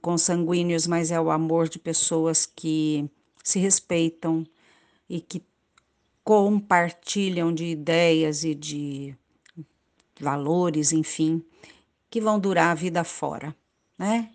consanguíneos, 0.00 0.86
mas 0.86 1.10
é 1.10 1.20
o 1.20 1.30
amor 1.30 1.68
de 1.68 1.78
pessoas 1.78 2.46
que 2.46 3.08
se 3.42 3.58
respeitam 3.58 4.46
e 5.08 5.20
que 5.20 5.42
compartilham 6.24 7.52
de 7.52 7.64
ideias 7.64 8.44
e 8.44 8.54
de 8.54 9.16
valores, 10.20 10.92
enfim, 10.92 11.44
que 12.08 12.20
vão 12.20 12.38
durar 12.38 12.70
a 12.70 12.74
vida 12.74 13.02
fora, 13.02 13.54
né? 13.98 14.30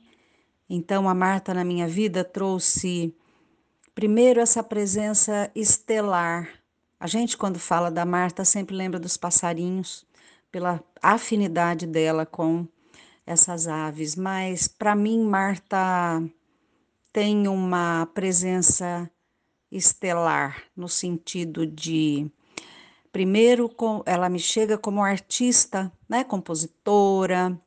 Então 0.70 1.08
a 1.08 1.14
Marta 1.14 1.54
na 1.54 1.64
minha 1.64 1.88
vida 1.88 2.24
trouxe 2.24 3.16
primeiro 3.96 4.40
essa 4.40 4.62
presença 4.62 5.50
estelar. 5.56 6.50
A 7.00 7.08
gente 7.08 7.38
quando 7.38 7.60
fala 7.60 7.90
da 7.90 8.06
Marta 8.06 8.44
sempre 8.44 8.76
lembra 8.76 9.00
dos 9.00 9.16
passarinhos, 9.16 10.06
pela 10.52 10.84
afinidade 11.02 11.86
dela 11.86 12.26
com 12.26 12.68
essas 13.26 13.68
aves, 13.68 14.16
mas 14.16 14.68
para 14.68 14.96
mim 14.96 15.24
Marta 15.24 15.78
tem 17.12 17.48
uma 17.48 18.06
presença 18.14 19.10
estelar 19.72 20.64
no 20.76 20.88
sentido 20.88 21.66
de 21.66 22.32
primeiro 23.12 23.70
ela 24.06 24.30
me 24.30 24.40
chega 24.40 24.78
como 24.78 25.04
artista, 25.04 25.92
né, 26.08 26.24
compositora, 26.24 27.60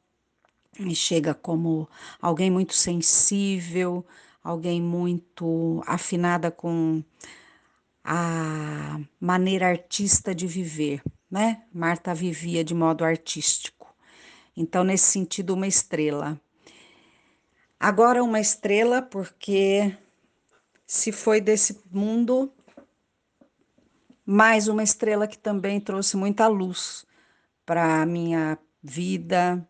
me 0.80 0.94
chega 0.94 1.34
como 1.34 1.88
alguém 2.20 2.50
muito 2.50 2.74
sensível, 2.74 4.04
alguém 4.42 4.80
muito 4.80 5.82
afinada 5.86 6.50
com 6.50 7.02
a 8.04 8.98
maneira 9.20 9.68
artista 9.68 10.34
de 10.34 10.46
viver, 10.46 11.02
né? 11.30 11.62
Marta 11.72 12.14
vivia 12.14 12.64
de 12.64 12.74
modo 12.74 13.04
artístico. 13.04 13.94
Então, 14.56 14.82
nesse 14.82 15.04
sentido, 15.04 15.54
uma 15.54 15.66
estrela. 15.66 16.40
Agora, 17.78 18.22
uma 18.22 18.40
estrela, 18.40 19.00
porque 19.00 19.96
se 20.86 21.12
foi 21.12 21.40
desse 21.40 21.80
mundo, 21.90 22.52
mais 24.26 24.68
uma 24.68 24.82
estrela 24.82 25.26
que 25.26 25.38
também 25.38 25.80
trouxe 25.80 26.16
muita 26.16 26.46
luz 26.46 27.06
para 27.64 28.02
a 28.02 28.06
minha 28.06 28.58
vida, 28.82 29.66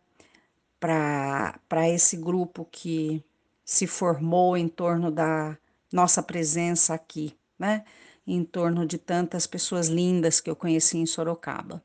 para 0.81 1.89
esse 1.89 2.17
grupo 2.17 2.67
que 2.71 3.23
se 3.65 3.87
formou 3.87 4.57
em 4.57 4.67
torno 4.67 5.11
da 5.11 5.57
nossa 5.93 6.23
presença 6.23 6.95
aqui, 6.95 7.37
né? 7.59 7.85
Em 8.27 8.43
torno 8.43 8.87
de 8.87 8.97
tantas 8.97 9.47
pessoas 9.47 9.89
lindas 9.89 10.41
que 10.41 10.51
eu 10.51 10.57
conheci 10.57 10.99
em 10.99 11.07
Sorocaba. 11.07 11.83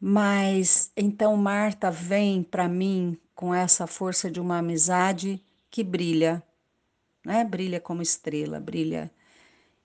Mas 0.00 0.90
então 0.96 1.36
Marta 1.36 1.90
vem 1.90 2.42
para 2.42 2.68
mim 2.68 3.18
com 3.34 3.54
essa 3.54 3.86
força 3.86 4.30
de 4.30 4.40
uma 4.40 4.58
amizade 4.58 5.42
que 5.70 5.82
brilha, 5.82 6.42
né? 7.24 7.44
Brilha 7.44 7.80
como 7.80 8.00
estrela, 8.00 8.60
brilha 8.60 9.10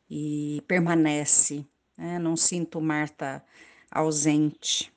e 0.10 0.64
permanece. 0.68 1.66
Né? 1.98 2.20
Não 2.20 2.36
sinto 2.36 2.80
Marta 2.80 3.44
ausente. 3.92 4.94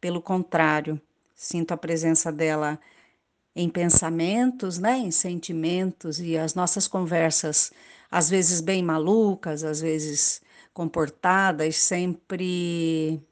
Pelo 0.00 0.20
contrário, 0.20 1.00
sinto 1.38 1.70
a 1.70 1.76
presença 1.76 2.32
dela 2.32 2.80
em 3.54 3.68
pensamentos, 3.68 4.76
né, 4.78 4.98
em 4.98 5.12
sentimentos 5.12 6.20
e 6.20 6.36
as 6.36 6.52
nossas 6.54 6.88
conversas, 6.88 7.72
às 8.10 8.28
vezes 8.28 8.60
bem 8.60 8.82
malucas, 8.82 9.62
às 9.62 9.80
vezes 9.80 10.42
comportadas, 10.74 11.76
sempre 11.76 13.22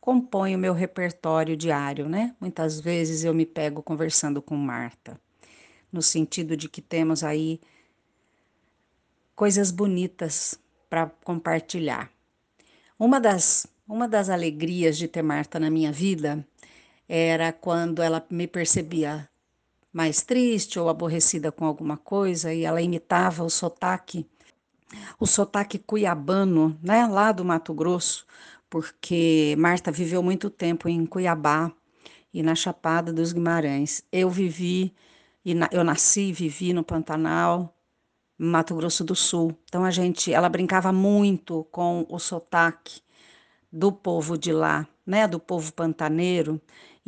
compõem 0.00 0.54
o 0.54 0.58
meu 0.58 0.74
repertório 0.74 1.56
diário, 1.56 2.08
né? 2.08 2.34
Muitas 2.38 2.78
vezes 2.78 3.24
eu 3.24 3.32
me 3.34 3.46
pego 3.46 3.82
conversando 3.82 4.42
com 4.42 4.54
Marta, 4.54 5.18
no 5.90 6.02
sentido 6.02 6.56
de 6.56 6.68
que 6.68 6.82
temos 6.82 7.24
aí 7.24 7.58
coisas 9.34 9.70
bonitas 9.70 10.60
para 10.90 11.06
compartilhar. 11.24 12.10
Uma 12.98 13.18
das, 13.18 13.66
uma 13.86 14.06
das 14.08 14.28
alegrias 14.28 14.98
de 14.98 15.08
ter 15.08 15.22
Marta 15.22 15.58
na 15.58 15.70
minha 15.70 15.92
vida 15.92 16.46
era 17.08 17.52
quando 17.52 18.02
ela 18.02 18.24
me 18.30 18.46
percebia 18.46 19.28
mais 19.92 20.22
triste 20.22 20.78
ou 20.78 20.88
aborrecida 20.88 21.50
com 21.50 21.64
alguma 21.64 21.96
coisa 21.96 22.52
e 22.52 22.64
ela 22.64 22.82
imitava 22.82 23.42
o 23.42 23.50
sotaque, 23.50 24.26
o 25.18 25.26
sotaque 25.26 25.78
cuiabano, 25.78 26.78
né, 26.82 27.06
lá 27.06 27.32
do 27.32 27.44
Mato 27.44 27.72
Grosso, 27.72 28.26
porque 28.68 29.56
Marta 29.58 29.90
viveu 29.90 30.22
muito 30.22 30.50
tempo 30.50 30.88
em 30.88 31.06
Cuiabá 31.06 31.72
e 32.32 32.42
na 32.42 32.54
Chapada 32.54 33.12
dos 33.12 33.32
Guimarães. 33.32 34.02
Eu 34.12 34.28
vivi 34.28 34.94
e 35.44 35.54
eu 35.72 35.82
nasci 35.82 36.28
e 36.28 36.32
vivi 36.32 36.72
no 36.74 36.84
Pantanal, 36.84 37.74
Mato 38.36 38.74
Grosso 38.76 39.02
do 39.02 39.16
Sul. 39.16 39.56
Então 39.64 39.84
a 39.84 39.90
gente, 39.90 40.32
ela 40.32 40.48
brincava 40.48 40.92
muito 40.92 41.64
com 41.72 42.06
o 42.08 42.18
sotaque 42.18 43.00
do 43.72 43.90
povo 43.90 44.36
de 44.36 44.52
lá, 44.52 44.86
né, 45.06 45.26
do 45.26 45.40
povo 45.40 45.72
pantaneiro, 45.72 46.60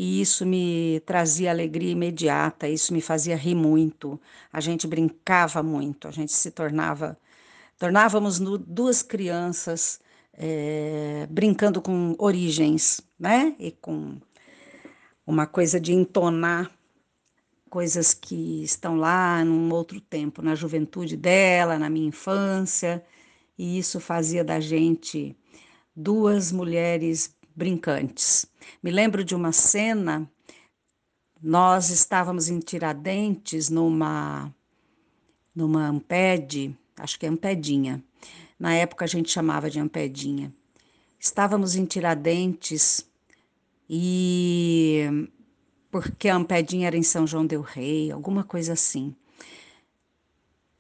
e 0.03 0.19
isso 0.19 0.47
me 0.47 1.03
trazia 1.05 1.51
alegria 1.51 1.91
imediata, 1.91 2.67
isso 2.67 2.91
me 2.91 3.03
fazia 3.03 3.37
rir 3.37 3.55
muito. 3.55 4.19
A 4.51 4.59
gente 4.59 4.87
brincava 4.87 5.63
muito, 5.63 6.09
a 6.09 6.11
gente 6.11 6.33
se 6.33 6.51
tornava, 6.51 7.19
tornávamos 7.79 8.41
duas 8.67 9.03
crianças 9.03 10.01
é, 10.33 11.27
brincando 11.29 11.83
com 11.83 12.15
origens, 12.19 13.03
né? 13.19 13.55
E 13.59 13.73
com 13.73 14.17
uma 15.27 15.47
coisa 15.47 15.79
de 15.79 15.93
entonar 15.93 16.71
coisas 17.69 18.15
que 18.15 18.65
estão 18.65 18.97
lá 18.97 19.45
num 19.45 19.71
outro 19.71 20.01
tempo, 20.01 20.41
na 20.41 20.55
juventude 20.55 21.15
dela, 21.15 21.79
na 21.79 21.91
minha 21.91 22.09
infância, 22.09 23.05
e 23.59 23.79
isso 23.79 24.01
fazia 24.01 24.43
da 24.43 24.61
gente 24.61 25.37
duas 25.95 26.51
mulheres 26.51 27.37
brincantes. 27.61 28.47
Me 28.83 28.91
lembro 28.91 29.23
de 29.23 29.35
uma 29.35 29.53
cena, 29.53 30.27
nós 31.43 31.91
estávamos 31.91 32.49
em 32.49 32.59
Tiradentes 32.59 33.69
numa 33.69 34.51
numa 35.55 35.89
Amped, 35.89 36.75
acho 36.97 37.19
que 37.19 37.27
é 37.27 37.29
Ampedinha. 37.29 38.03
Na 38.59 38.73
época 38.73 39.05
a 39.05 39.09
gente 39.09 39.31
chamava 39.31 39.69
de 39.69 39.79
Ampedinha. 39.79 40.51
Estávamos 41.19 41.77
em 41.77 41.85
Tiradentes 41.85 43.07
e 43.89 45.29
porque 45.91 46.31
a 46.31 46.37
Ampedinha 46.37 46.87
era 46.87 46.97
em 46.97 47.03
São 47.03 47.27
João 47.27 47.45
del 47.45 47.61
Rei, 47.61 48.11
alguma 48.11 48.43
coisa 48.43 48.73
assim. 48.73 49.15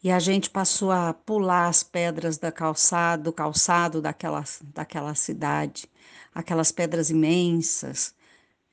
E 0.02 0.10
a 0.10 0.18
gente 0.18 0.48
passou 0.48 0.90
a 0.90 1.12
pular 1.12 1.68
as 1.68 1.82
pedras 1.82 2.38
da 2.38 2.50
calçado, 2.50 3.24
do 3.24 3.32
calçado 3.32 4.00
daquela, 4.00 4.44
daquela 4.74 5.14
cidade 5.14 5.88
aquelas 6.34 6.72
pedras 6.72 7.10
imensas. 7.10 8.14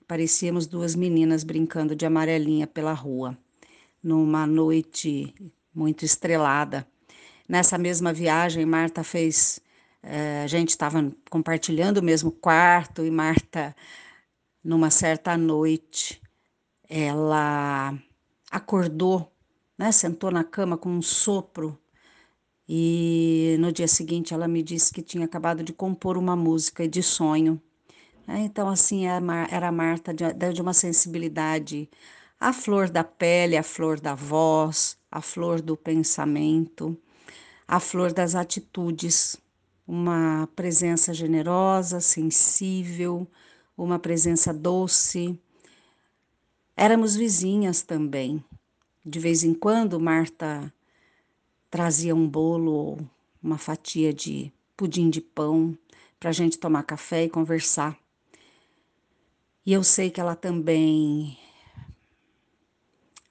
Parecíamos 0.08 0.68
duas 0.68 0.96
meninas 0.96 1.44
brincando 1.44 1.96
de 1.96 2.06
amarelinha 2.06 2.66
pela 2.66 2.94
rua, 2.94 3.38
numa 4.02 4.48
noite 4.48 5.34
muito 5.74 6.06
estrelada. 6.06 6.88
Nessa 7.48 7.78
mesma 7.78 8.14
viagem, 8.14 8.66
Marta 8.66 9.04
fez. 9.04 9.60
Eh, 10.04 10.44
a 10.44 10.48
gente 10.48 10.70
estava 10.70 11.12
compartilhando 11.30 11.98
o 11.98 12.04
mesmo 12.04 12.32
quarto 12.32 13.04
e 13.06 13.12
Marta, 13.12 13.76
numa 14.64 14.90
certa 14.90 15.38
noite, 15.38 16.22
ela 16.88 17.98
acordou, 18.52 19.32
né, 19.78 19.92
sentou 19.92 20.32
na 20.32 20.44
cama 20.44 20.78
com 20.78 20.90
um 20.90 21.02
sopro 21.02 21.78
e 22.68 23.56
no 23.60 23.72
dia 23.72 23.88
seguinte 23.88 24.34
ela 24.34 24.48
me 24.48 24.62
disse 24.62 24.94
que 24.94 25.02
tinha 25.02 25.26
acabado 25.26 25.64
de 25.64 25.72
compor 25.72 26.18
uma 26.18 26.36
música 26.36 26.88
de 26.88 27.02
sonho. 27.02 27.62
É, 28.28 28.40
então, 28.40 28.68
assim, 28.68 29.08
é 29.08 29.20
era 29.50 29.70
a 29.70 29.72
Marta 29.72 30.14
de, 30.14 30.62
uma 30.62 30.74
sensibilidade, 30.74 31.90
a 32.38 32.52
flor 32.52 32.90
da 32.90 33.04
pele, 33.04 33.56
a 33.56 33.64
flor 33.64 34.02
da 34.02 34.14
voz, 34.16 34.98
a 35.10 35.22
flor 35.22 35.62
do 35.62 35.78
pensamento, 35.78 36.98
a 37.66 37.80
flor 37.80 38.12
das 38.12 38.36
atitudes, 38.36 39.38
uma 39.88 40.50
presença 40.56 41.14
generosa, 41.14 42.02
sensível, 42.02 43.26
uma 43.78 43.98
presença 43.98 44.54
doce. 44.54 45.40
Éramos 46.76 47.16
vizinhas 47.16 47.82
também. 47.82 48.44
De 49.10 49.20
vez 49.20 49.42
em 49.42 49.54
quando, 49.54 49.98
Marta 50.02 50.70
trazia 51.72 52.14
um 52.14 52.28
bolo 52.28 52.74
ou 52.74 53.10
uma 53.42 53.58
fatia 53.58 54.14
de 54.14 54.52
pudim 54.76 55.10
de 55.10 55.22
pão 55.22 55.78
para 56.20 56.30
a 56.30 56.34
gente 56.34 56.58
tomar 56.58 56.84
café 56.84 57.24
e 57.24 57.30
conversar. 57.30 57.98
E 59.66 59.72
eu 59.72 59.82
sei 59.82 60.12
que 60.12 60.20
ela 60.20 60.36
também, 60.36 61.38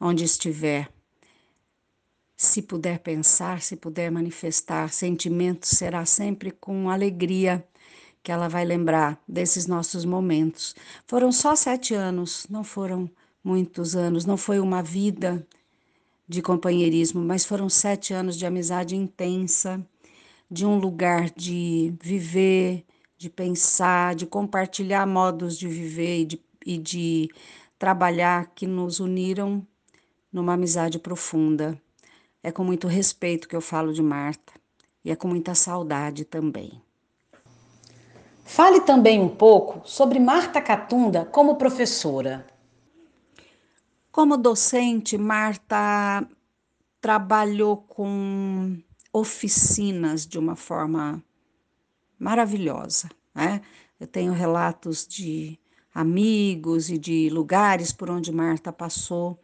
onde 0.00 0.24
estiver, 0.24 0.90
se 2.38 2.62
puder 2.62 3.00
pensar, 3.00 3.60
se 3.60 3.76
puder 3.76 4.10
manifestar 4.10 4.90
sentimentos, 4.90 5.68
será 5.68 6.06
sempre 6.06 6.52
com 6.52 6.88
alegria 6.88 7.62
que 8.22 8.32
ela 8.32 8.48
vai 8.48 8.64
lembrar 8.64 9.22
desses 9.28 9.66
nossos 9.66 10.06
momentos. 10.06 10.74
Foram 11.06 11.30
só 11.30 11.54
sete 11.54 11.92
anos, 11.92 12.46
não 12.48 12.64
foram 12.64 13.10
muitos 13.44 13.94
anos, 13.94 14.24
não 14.24 14.38
foi 14.38 14.58
uma 14.58 14.82
vida 14.82 15.46
de 16.28 16.42
companheirismo, 16.42 17.22
mas 17.22 17.44
foram 17.44 17.68
sete 17.68 18.12
anos 18.12 18.36
de 18.36 18.44
amizade 18.44 18.96
intensa, 18.96 19.84
de 20.50 20.66
um 20.66 20.78
lugar 20.78 21.30
de 21.30 21.94
viver, 22.02 22.84
de 23.16 23.30
pensar, 23.30 24.14
de 24.14 24.26
compartilhar 24.26 25.06
modos 25.06 25.58
de 25.58 25.68
viver 25.68 26.20
e 26.20 26.24
de, 26.24 26.44
e 26.64 26.78
de 26.78 27.30
trabalhar 27.78 28.52
que 28.54 28.66
nos 28.66 29.00
uniram 29.00 29.66
numa 30.32 30.54
amizade 30.54 30.98
profunda. 30.98 31.80
É 32.42 32.52
com 32.52 32.62
muito 32.62 32.86
respeito 32.86 33.48
que 33.48 33.56
eu 33.56 33.60
falo 33.60 33.92
de 33.92 34.02
Marta 34.02 34.52
e 35.04 35.10
é 35.10 35.16
com 35.16 35.28
muita 35.28 35.54
saudade 35.54 36.24
também. 36.24 36.80
Fale 38.44 38.80
também 38.80 39.20
um 39.20 39.28
pouco 39.28 39.80
sobre 39.84 40.20
Marta 40.20 40.60
Catunda 40.60 41.24
como 41.24 41.56
professora. 41.56 42.46
Como 44.16 44.38
docente, 44.38 45.18
Marta 45.18 46.26
trabalhou 47.02 47.76
com 47.76 48.82
oficinas 49.12 50.26
de 50.26 50.38
uma 50.38 50.56
forma 50.56 51.22
maravilhosa. 52.18 53.10
Né? 53.34 53.60
Eu 54.00 54.06
tenho 54.06 54.32
relatos 54.32 55.06
de 55.06 55.60
amigos 55.94 56.88
e 56.88 56.96
de 56.96 57.28
lugares 57.28 57.92
por 57.92 58.08
onde 58.08 58.32
Marta 58.32 58.72
passou. 58.72 59.38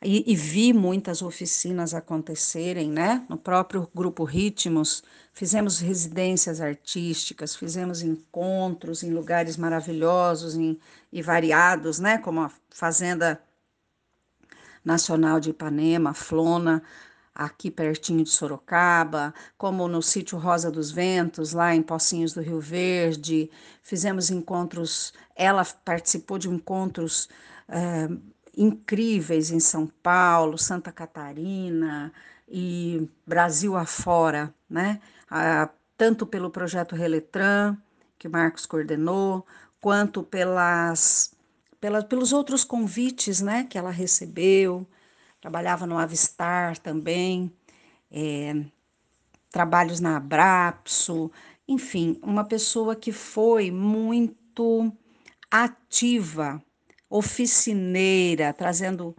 E, 0.00 0.32
e, 0.32 0.36
vi 0.36 0.72
muitas 0.72 1.20
oficinas 1.20 1.92
acontecerem, 1.92 2.92
né? 2.92 3.26
No 3.28 3.36
próprio 3.36 3.90
grupo 3.92 4.22
Ritmos, 4.22 5.02
fizemos 5.32 5.80
residências 5.80 6.60
artísticas, 6.60 7.56
fizemos 7.56 8.02
encontros 8.02 9.02
em 9.02 9.10
lugares 9.10 9.56
maravilhosos 9.56 10.54
em, 10.54 10.78
e 11.12 11.20
variados, 11.20 11.98
né? 11.98 12.18
Como 12.18 12.40
a 12.40 12.52
Fazenda 12.70 13.42
Nacional 14.84 15.40
de 15.40 15.50
Ipanema, 15.50 16.14
Flona, 16.14 16.82
aqui 17.34 17.70
pertinho 17.70 18.22
de 18.24 18.30
Sorocaba, 18.30 19.32
como 19.56 19.88
no 19.88 20.02
sítio 20.02 20.38
Rosa 20.38 20.70
dos 20.70 20.90
Ventos, 20.90 21.52
lá 21.52 21.74
em 21.74 21.82
Pocinhos 21.82 22.34
do 22.34 22.40
Rio 22.40 22.60
Verde. 22.60 23.50
Fizemos 23.82 24.30
encontros, 24.30 25.12
ela 25.34 25.64
participou 25.64 26.38
de 26.38 26.48
encontros 26.48 27.28
é, 27.68 28.08
incríveis 28.56 29.50
em 29.50 29.60
São 29.60 29.86
Paulo, 29.86 30.58
Santa 30.58 30.92
Catarina 30.92 32.12
e 32.46 33.08
Brasil 33.26 33.76
afora, 33.76 34.54
né? 34.68 35.00
Tanto 35.96 36.26
pelo 36.26 36.50
projeto 36.50 36.94
Reletran, 36.94 37.78
que 38.18 38.28
Marcos 38.28 38.66
coordenou, 38.66 39.46
quanto 39.80 40.22
pelas, 40.22 41.32
pela, 41.82 42.00
pelos 42.00 42.32
outros 42.32 42.62
convites 42.62 43.40
né, 43.40 43.66
que 43.68 43.76
ela 43.76 43.90
recebeu. 43.90 44.86
Trabalhava 45.40 45.84
no 45.84 45.98
Avistar 45.98 46.78
também, 46.78 47.52
é, 48.08 48.64
trabalhos 49.50 49.98
na 49.98 50.16
Abrapso, 50.16 51.28
enfim, 51.66 52.20
uma 52.22 52.44
pessoa 52.44 52.94
que 52.94 53.10
foi 53.10 53.72
muito 53.72 54.92
ativa, 55.50 56.62
oficineira, 57.10 58.52
trazendo 58.52 59.16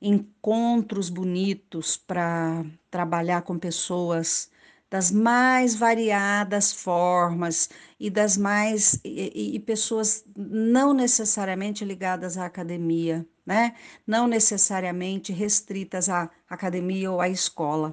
encontros 0.00 1.08
bonitos 1.08 1.96
para 1.96 2.64
trabalhar 2.88 3.42
com 3.42 3.58
pessoas 3.58 4.48
das 4.94 5.10
mais 5.10 5.74
variadas 5.74 6.72
formas 6.72 7.68
e 7.98 8.08
das 8.08 8.36
mais 8.36 9.00
e, 9.04 9.56
e, 9.56 9.58
pessoas 9.58 10.24
não 10.36 10.94
necessariamente 10.94 11.84
ligadas 11.84 12.38
à 12.38 12.46
academia, 12.46 13.26
né? 13.44 13.74
Não 14.06 14.28
necessariamente 14.28 15.32
restritas 15.32 16.08
à 16.08 16.30
academia 16.48 17.10
ou 17.10 17.20
à 17.20 17.28
escola. 17.28 17.92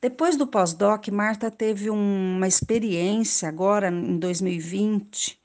Depois 0.00 0.36
do 0.38 0.46
pós-doc, 0.46 1.06
Marta 1.08 1.50
teve 1.50 1.90
um, 1.90 2.36
uma 2.36 2.48
experiência 2.48 3.46
agora 3.46 3.90
em 3.90 4.18
2020, 4.18 5.38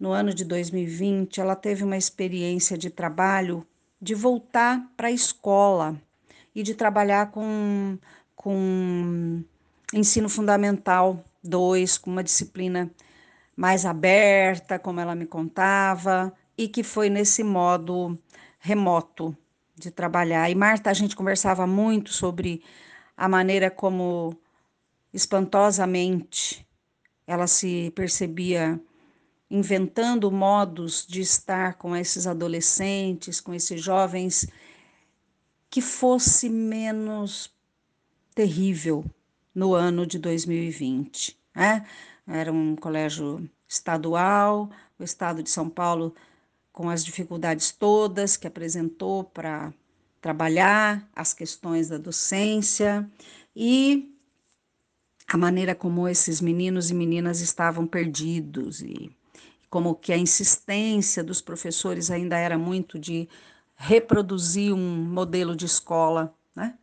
no 0.00 0.10
ano 0.10 0.34
de 0.34 0.44
2020, 0.44 1.40
ela 1.40 1.54
teve 1.54 1.84
uma 1.84 1.96
experiência 1.96 2.76
de 2.76 2.90
trabalho 2.90 3.64
de 4.02 4.16
voltar 4.16 4.84
para 4.96 5.06
a 5.06 5.12
escola 5.12 5.96
e 6.52 6.64
de 6.64 6.74
trabalhar 6.74 7.30
com, 7.30 7.96
com 8.34 9.44
ensino 9.92 10.28
fundamental 10.28 11.24
2, 11.42 11.98
com 11.98 12.10
uma 12.10 12.24
disciplina 12.24 12.90
mais 13.56 13.86
aberta, 13.86 14.78
como 14.78 15.00
ela 15.00 15.14
me 15.14 15.26
contava, 15.26 16.32
e 16.58 16.68
que 16.68 16.82
foi 16.82 17.08
nesse 17.08 17.42
modo 17.42 18.18
remoto 18.58 19.36
de 19.74 19.90
trabalhar. 19.90 20.50
E 20.50 20.54
Marta, 20.54 20.90
a 20.90 20.94
gente 20.94 21.16
conversava 21.16 21.66
muito 21.66 22.12
sobre 22.12 22.62
a 23.16 23.28
maneira 23.28 23.70
como 23.70 24.36
espantosamente 25.12 26.66
ela 27.26 27.46
se 27.46 27.90
percebia 27.94 28.80
inventando 29.50 30.30
modos 30.30 31.06
de 31.06 31.20
estar 31.20 31.74
com 31.74 31.94
esses 31.94 32.26
adolescentes, 32.26 33.40
com 33.40 33.54
esses 33.54 33.80
jovens, 33.80 34.46
que 35.70 35.80
fosse 35.80 36.48
menos 36.48 37.52
terrível 38.34 39.04
no 39.56 39.74
ano 39.74 40.06
de 40.06 40.18
2020. 40.18 41.34
Né? 41.54 41.86
Era 42.28 42.52
um 42.52 42.76
colégio 42.76 43.48
estadual, 43.66 44.70
o 44.98 45.02
estado 45.02 45.42
de 45.42 45.48
São 45.48 45.70
Paulo, 45.70 46.14
com 46.70 46.90
as 46.90 47.02
dificuldades 47.02 47.72
todas 47.72 48.36
que 48.36 48.46
apresentou 48.46 49.24
para 49.24 49.72
trabalhar 50.20 51.08
as 51.16 51.32
questões 51.32 51.88
da 51.88 51.96
docência 51.96 53.10
e 53.54 54.14
a 55.26 55.38
maneira 55.38 55.74
como 55.74 56.06
esses 56.06 56.40
meninos 56.40 56.90
e 56.90 56.94
meninas 56.94 57.40
estavam 57.40 57.86
perdidos 57.86 58.82
e 58.82 59.10
como 59.70 59.94
que 59.94 60.12
a 60.12 60.18
insistência 60.18 61.24
dos 61.24 61.40
professores 61.40 62.10
ainda 62.10 62.36
era 62.36 62.58
muito 62.58 62.98
de 62.98 63.26
reproduzir 63.74 64.72
um 64.72 65.04
modelo 65.04 65.56
de 65.56 65.64
escola, 65.64 66.34
né? 66.54 66.78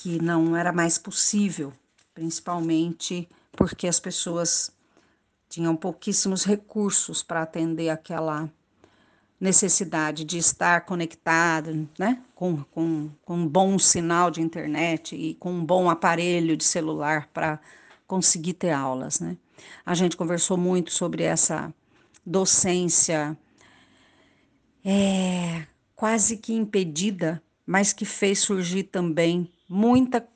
Que 0.00 0.18
não 0.18 0.56
era 0.56 0.72
mais 0.72 0.96
possível, 0.96 1.74
principalmente 2.14 3.28
porque 3.52 3.86
as 3.86 4.00
pessoas 4.00 4.72
tinham 5.46 5.76
pouquíssimos 5.76 6.42
recursos 6.42 7.22
para 7.22 7.42
atender 7.42 7.90
aquela 7.90 8.50
necessidade 9.38 10.24
de 10.24 10.38
estar 10.38 10.86
conectado, 10.86 11.86
né, 11.98 12.22
com, 12.34 12.64
com, 12.70 13.10
com 13.22 13.36
um 13.36 13.46
bom 13.46 13.78
sinal 13.78 14.30
de 14.30 14.40
internet 14.40 15.14
e 15.14 15.34
com 15.34 15.52
um 15.52 15.64
bom 15.64 15.90
aparelho 15.90 16.56
de 16.56 16.64
celular 16.64 17.28
para 17.34 17.60
conseguir 18.06 18.54
ter 18.54 18.70
aulas, 18.70 19.20
né. 19.20 19.36
A 19.84 19.94
gente 19.94 20.16
conversou 20.16 20.56
muito 20.56 20.90
sobre 20.94 21.24
essa 21.24 21.74
docência 22.24 23.36
é, 24.82 25.66
quase 25.94 26.38
que 26.38 26.54
impedida, 26.54 27.42
mas 27.66 27.92
que 27.92 28.06
fez 28.06 28.38
surgir 28.38 28.84
também 28.84 29.50
muita 29.70 30.28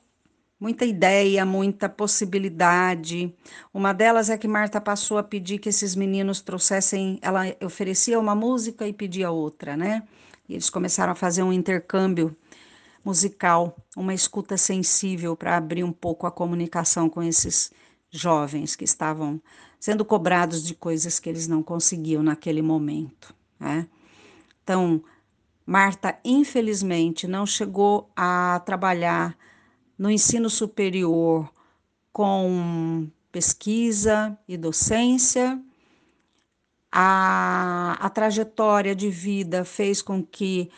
muita 0.57 0.85
ideia, 0.85 1.45
muita 1.45 1.89
possibilidade. 1.89 3.35
Uma 3.73 3.93
delas 3.93 4.29
é 4.29 4.37
que 4.37 4.47
Marta 4.47 4.79
passou 4.79 5.17
a 5.17 5.23
pedir 5.23 5.59
que 5.59 5.69
esses 5.69 5.95
meninos 5.95 6.41
trouxessem, 6.41 7.19
ela 7.21 7.41
oferecia 7.63 8.19
uma 8.19 8.33
música 8.33 8.87
e 8.87 8.93
pedia 8.93 9.29
outra, 9.29 9.75
né? 9.75 10.03
E 10.47 10.53
eles 10.53 10.69
começaram 10.69 11.11
a 11.11 11.15
fazer 11.15 11.43
um 11.43 11.51
intercâmbio 11.53 12.35
musical, 13.03 13.77
uma 13.95 14.13
escuta 14.13 14.57
sensível 14.57 15.35
para 15.35 15.57
abrir 15.57 15.83
um 15.83 15.91
pouco 15.91 16.25
a 16.25 16.31
comunicação 16.31 17.09
com 17.09 17.21
esses 17.21 17.71
jovens 18.09 18.75
que 18.75 18.85
estavam 18.85 19.41
sendo 19.79 20.03
cobrados 20.03 20.63
de 20.63 20.73
coisas 20.73 21.19
que 21.19 21.29
eles 21.29 21.47
não 21.47 21.61
conseguiam 21.61 22.23
naquele 22.23 22.61
momento, 22.61 23.35
né? 23.59 23.87
Então, 24.63 25.03
Marta, 25.65 26.19
infelizmente, 26.23 27.27
não 27.27 27.45
chegou 27.45 28.11
a 28.15 28.61
trabalhar 28.65 29.35
no 29.97 30.11
ensino 30.11 30.49
superior 30.49 31.51
com 32.13 33.09
pesquisa 33.31 34.37
e 34.47 34.55
docência. 34.57 35.59
A, 36.91 37.97
a 37.99 38.09
trajetória 38.09 38.95
de 38.95 39.09
vida 39.09 39.65
fez 39.65 40.01
com 40.01 40.23
que 40.23 40.69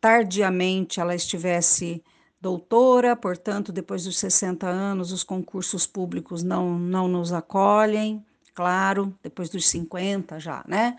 tardiamente 0.00 1.00
ela 1.00 1.14
estivesse 1.14 2.04
doutora, 2.40 3.16
portanto, 3.16 3.72
depois 3.72 4.04
dos 4.04 4.18
60 4.18 4.66
anos, 4.66 5.10
os 5.10 5.24
concursos 5.24 5.86
públicos 5.86 6.42
não, 6.42 6.78
não 6.78 7.08
nos 7.08 7.32
acolhem, 7.32 8.24
claro, 8.54 9.12
depois 9.22 9.48
dos 9.48 9.66
50 9.68 10.38
já, 10.38 10.62
né? 10.68 10.96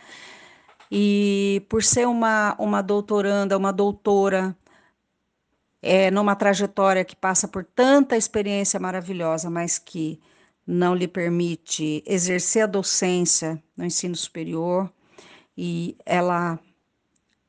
E 0.92 1.66
por 1.70 1.84
ser 1.84 2.08
uma, 2.08 2.56
uma 2.60 2.82
doutoranda, 2.82 3.58
uma 3.58 3.74
doutora, 3.74 4.56
é, 5.82 6.10
numa 6.12 6.36
trajetória 6.36 7.06
que 7.06 7.16
passa 7.16 7.48
por 7.48 7.64
tanta 7.64 8.18
experiência 8.18 8.80
maravilhosa, 8.80 9.50
mas 9.50 9.78
que 9.78 10.20
não 10.66 10.94
lhe 10.94 11.08
permite 11.08 12.04
exercer 12.06 12.64
a 12.64 12.68
docência 12.68 13.62
no 13.76 13.86
ensino 13.86 14.16
superior 14.16 14.92
e 15.58 15.98
ela 16.06 16.60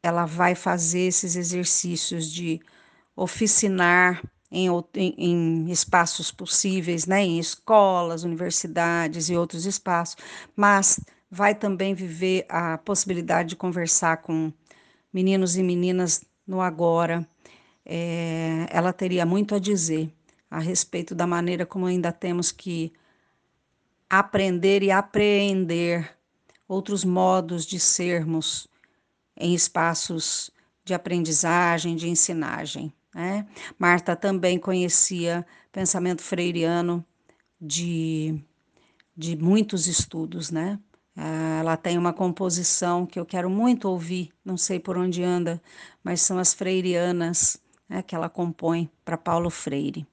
ela 0.03 0.25
vai 0.25 0.55
fazer 0.55 1.01
esses 1.01 1.35
exercícios 1.37 2.31
de 2.31 2.61
oficinar 3.17 4.23
em, 4.51 4.69
em, 4.95 5.15
em, 5.19 5.71
espaços 5.71 6.31
possíveis, 6.31 7.05
né, 7.07 7.21
em 7.21 7.39
escolas, 7.39 8.23
universidades 8.23 9.29
e 9.29 9.37
outros 9.37 9.67
espaços, 9.67 10.17
mas 10.57 11.01
vai 11.31 11.55
também 11.55 11.95
viver 11.95 12.47
a 12.49 12.79
possibilidade 12.79 13.51
de 13.51 13.57
conversar 13.57 14.19
com 14.19 14.53
meninos 15.13 15.57
e 15.57 15.63
meninas 15.63 16.25
no 16.47 16.61
agora. 16.61 17.29
É, 17.85 18.67
ela 18.71 18.93
teria 18.93 19.25
muito 19.25 19.55
a 19.55 19.59
dizer 19.59 20.13
a 20.51 20.59
respeito 20.59 21.15
da 21.15 21.27
maneira 21.27 21.67
como 21.67 21.87
ainda 21.87 22.13
temos 22.13 22.51
que 22.51 22.93
aprender 24.09 24.83
e 24.83 24.91
apreender 24.91 26.17
outros 26.67 27.05
modos 27.05 27.67
de 27.67 27.79
sermos 27.79 28.67
em 29.37 29.55
espaços 29.55 30.51
de 30.85 30.95
aprendizagem, 30.95 31.97
de 31.97 32.09
ensinagem. 32.09 32.93
Né? 33.15 33.47
Marta 33.79 34.17
também 34.17 34.59
conhecia 34.59 35.47
pensamento 35.71 36.23
freiriano 36.23 37.05
de, 37.61 38.43
de 39.17 39.37
muitos 39.37 39.87
estudos, 39.87 40.51
né? 40.51 40.79
Ela 41.21 41.77
tem 41.77 41.99
uma 41.99 42.13
composição 42.13 43.05
que 43.05 43.19
eu 43.19 43.27
quero 43.27 43.51
muito 43.51 43.89
ouvir, 43.89 44.33
não 44.45 44.57
sei 44.57 44.79
por 44.79 44.97
onde 44.97 45.25
anda, 45.25 45.61
mas 46.03 46.21
são 46.21 46.39
as 46.39 46.55
freirianas 46.55 47.61
né, 47.89 48.03
que 48.03 48.15
ela 48.15 48.29
compõe 48.29 48.89
para 49.05 49.19
Paulo 49.19 49.51
Freire. 49.51 50.07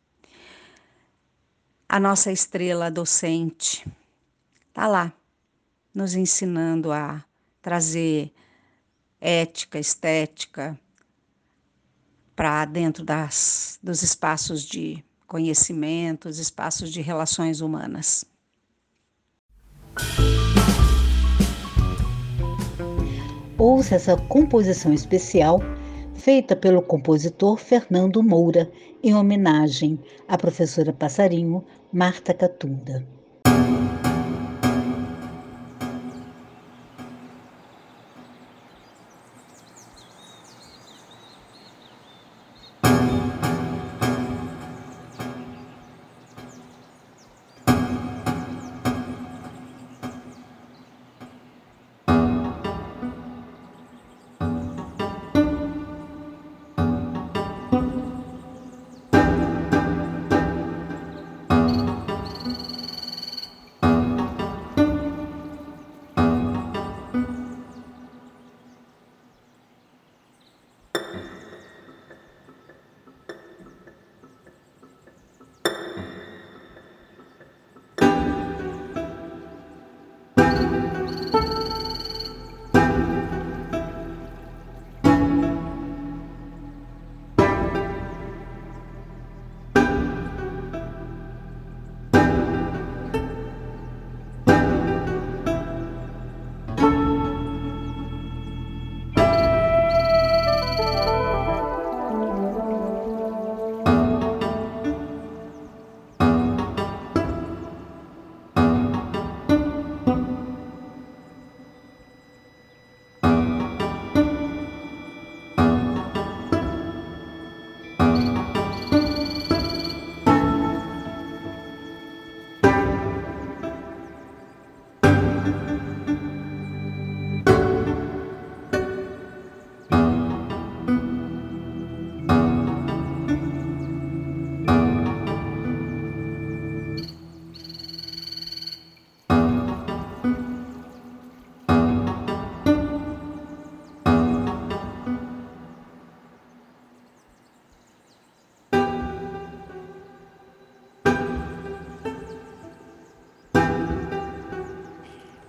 A 1.88 2.00
nossa 2.00 2.32
estrela 2.32 2.90
docente 2.90 3.88
está 4.68 4.88
lá, 4.88 5.14
nos 5.94 6.16
ensinando 6.16 6.92
a 6.92 7.24
trazer 7.62 8.34
ética, 9.22 9.78
estética 9.78 10.78
para 12.36 12.66
dentro 12.66 13.06
das, 13.06 13.78
dos 13.82 14.02
espaços 14.02 14.64
de 14.64 15.06
conhecimento, 15.28 16.28
os 16.28 16.40
espaços 16.40 16.92
de 16.92 17.00
relações 17.00 17.62
humanas. 17.62 18.26
Ouça 23.68 23.96
essa 23.96 24.16
composição 24.16 24.94
especial 24.94 25.60
feita 26.14 26.56
pelo 26.56 26.84
compositor 26.84 27.58
Fernando 27.58 28.22
Moura, 28.22 28.72
em 29.04 29.16
homenagem 29.16 29.98
à 30.28 30.38
professora 30.38 30.94
passarinho 30.94 31.66
Marta 31.92 32.32
Catunda. 32.32 33.15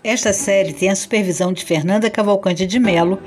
Esta 0.06 0.32
série 0.32 0.72
tem 0.72 0.88
a 0.88 0.94
supervisão 0.94 1.52
de 1.52 1.64
Fernanda 1.64 2.08
Cavalcante 2.08 2.64
de 2.64 2.78
Melo, 2.78 3.20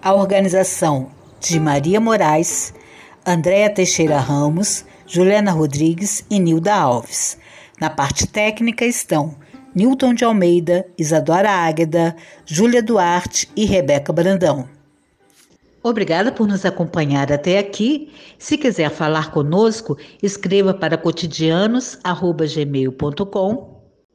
a 0.00 0.14
organização 0.14 1.10
de 1.38 1.60
Maria 1.60 2.00
Moraes, 2.00 2.72
Andréa 3.26 3.68
Teixeira 3.68 4.18
Ramos, 4.18 4.86
Juliana 5.06 5.52
Rodrigues 5.52 6.24
e 6.30 6.40
Nilda 6.40 6.74
Alves. 6.74 7.36
Na 7.78 7.90
parte 7.90 8.26
técnica 8.26 8.86
estão 8.86 9.36
Newton 9.74 10.14
de 10.14 10.24
Almeida, 10.24 10.86
Isadora 10.96 11.50
Águeda, 11.50 12.16
Júlia 12.46 12.82
Duarte 12.82 13.50
e 13.54 13.66
Rebeca 13.66 14.10
Brandão. 14.10 14.66
Obrigada 15.82 16.32
por 16.32 16.48
nos 16.48 16.64
acompanhar 16.64 17.30
até 17.30 17.58
aqui. 17.58 18.10
Se 18.38 18.56
quiser 18.56 18.90
falar 18.90 19.32
conosco, 19.32 19.98
escreva 20.22 20.72
para 20.72 20.96
cotidianos.gmail.com 20.96 23.71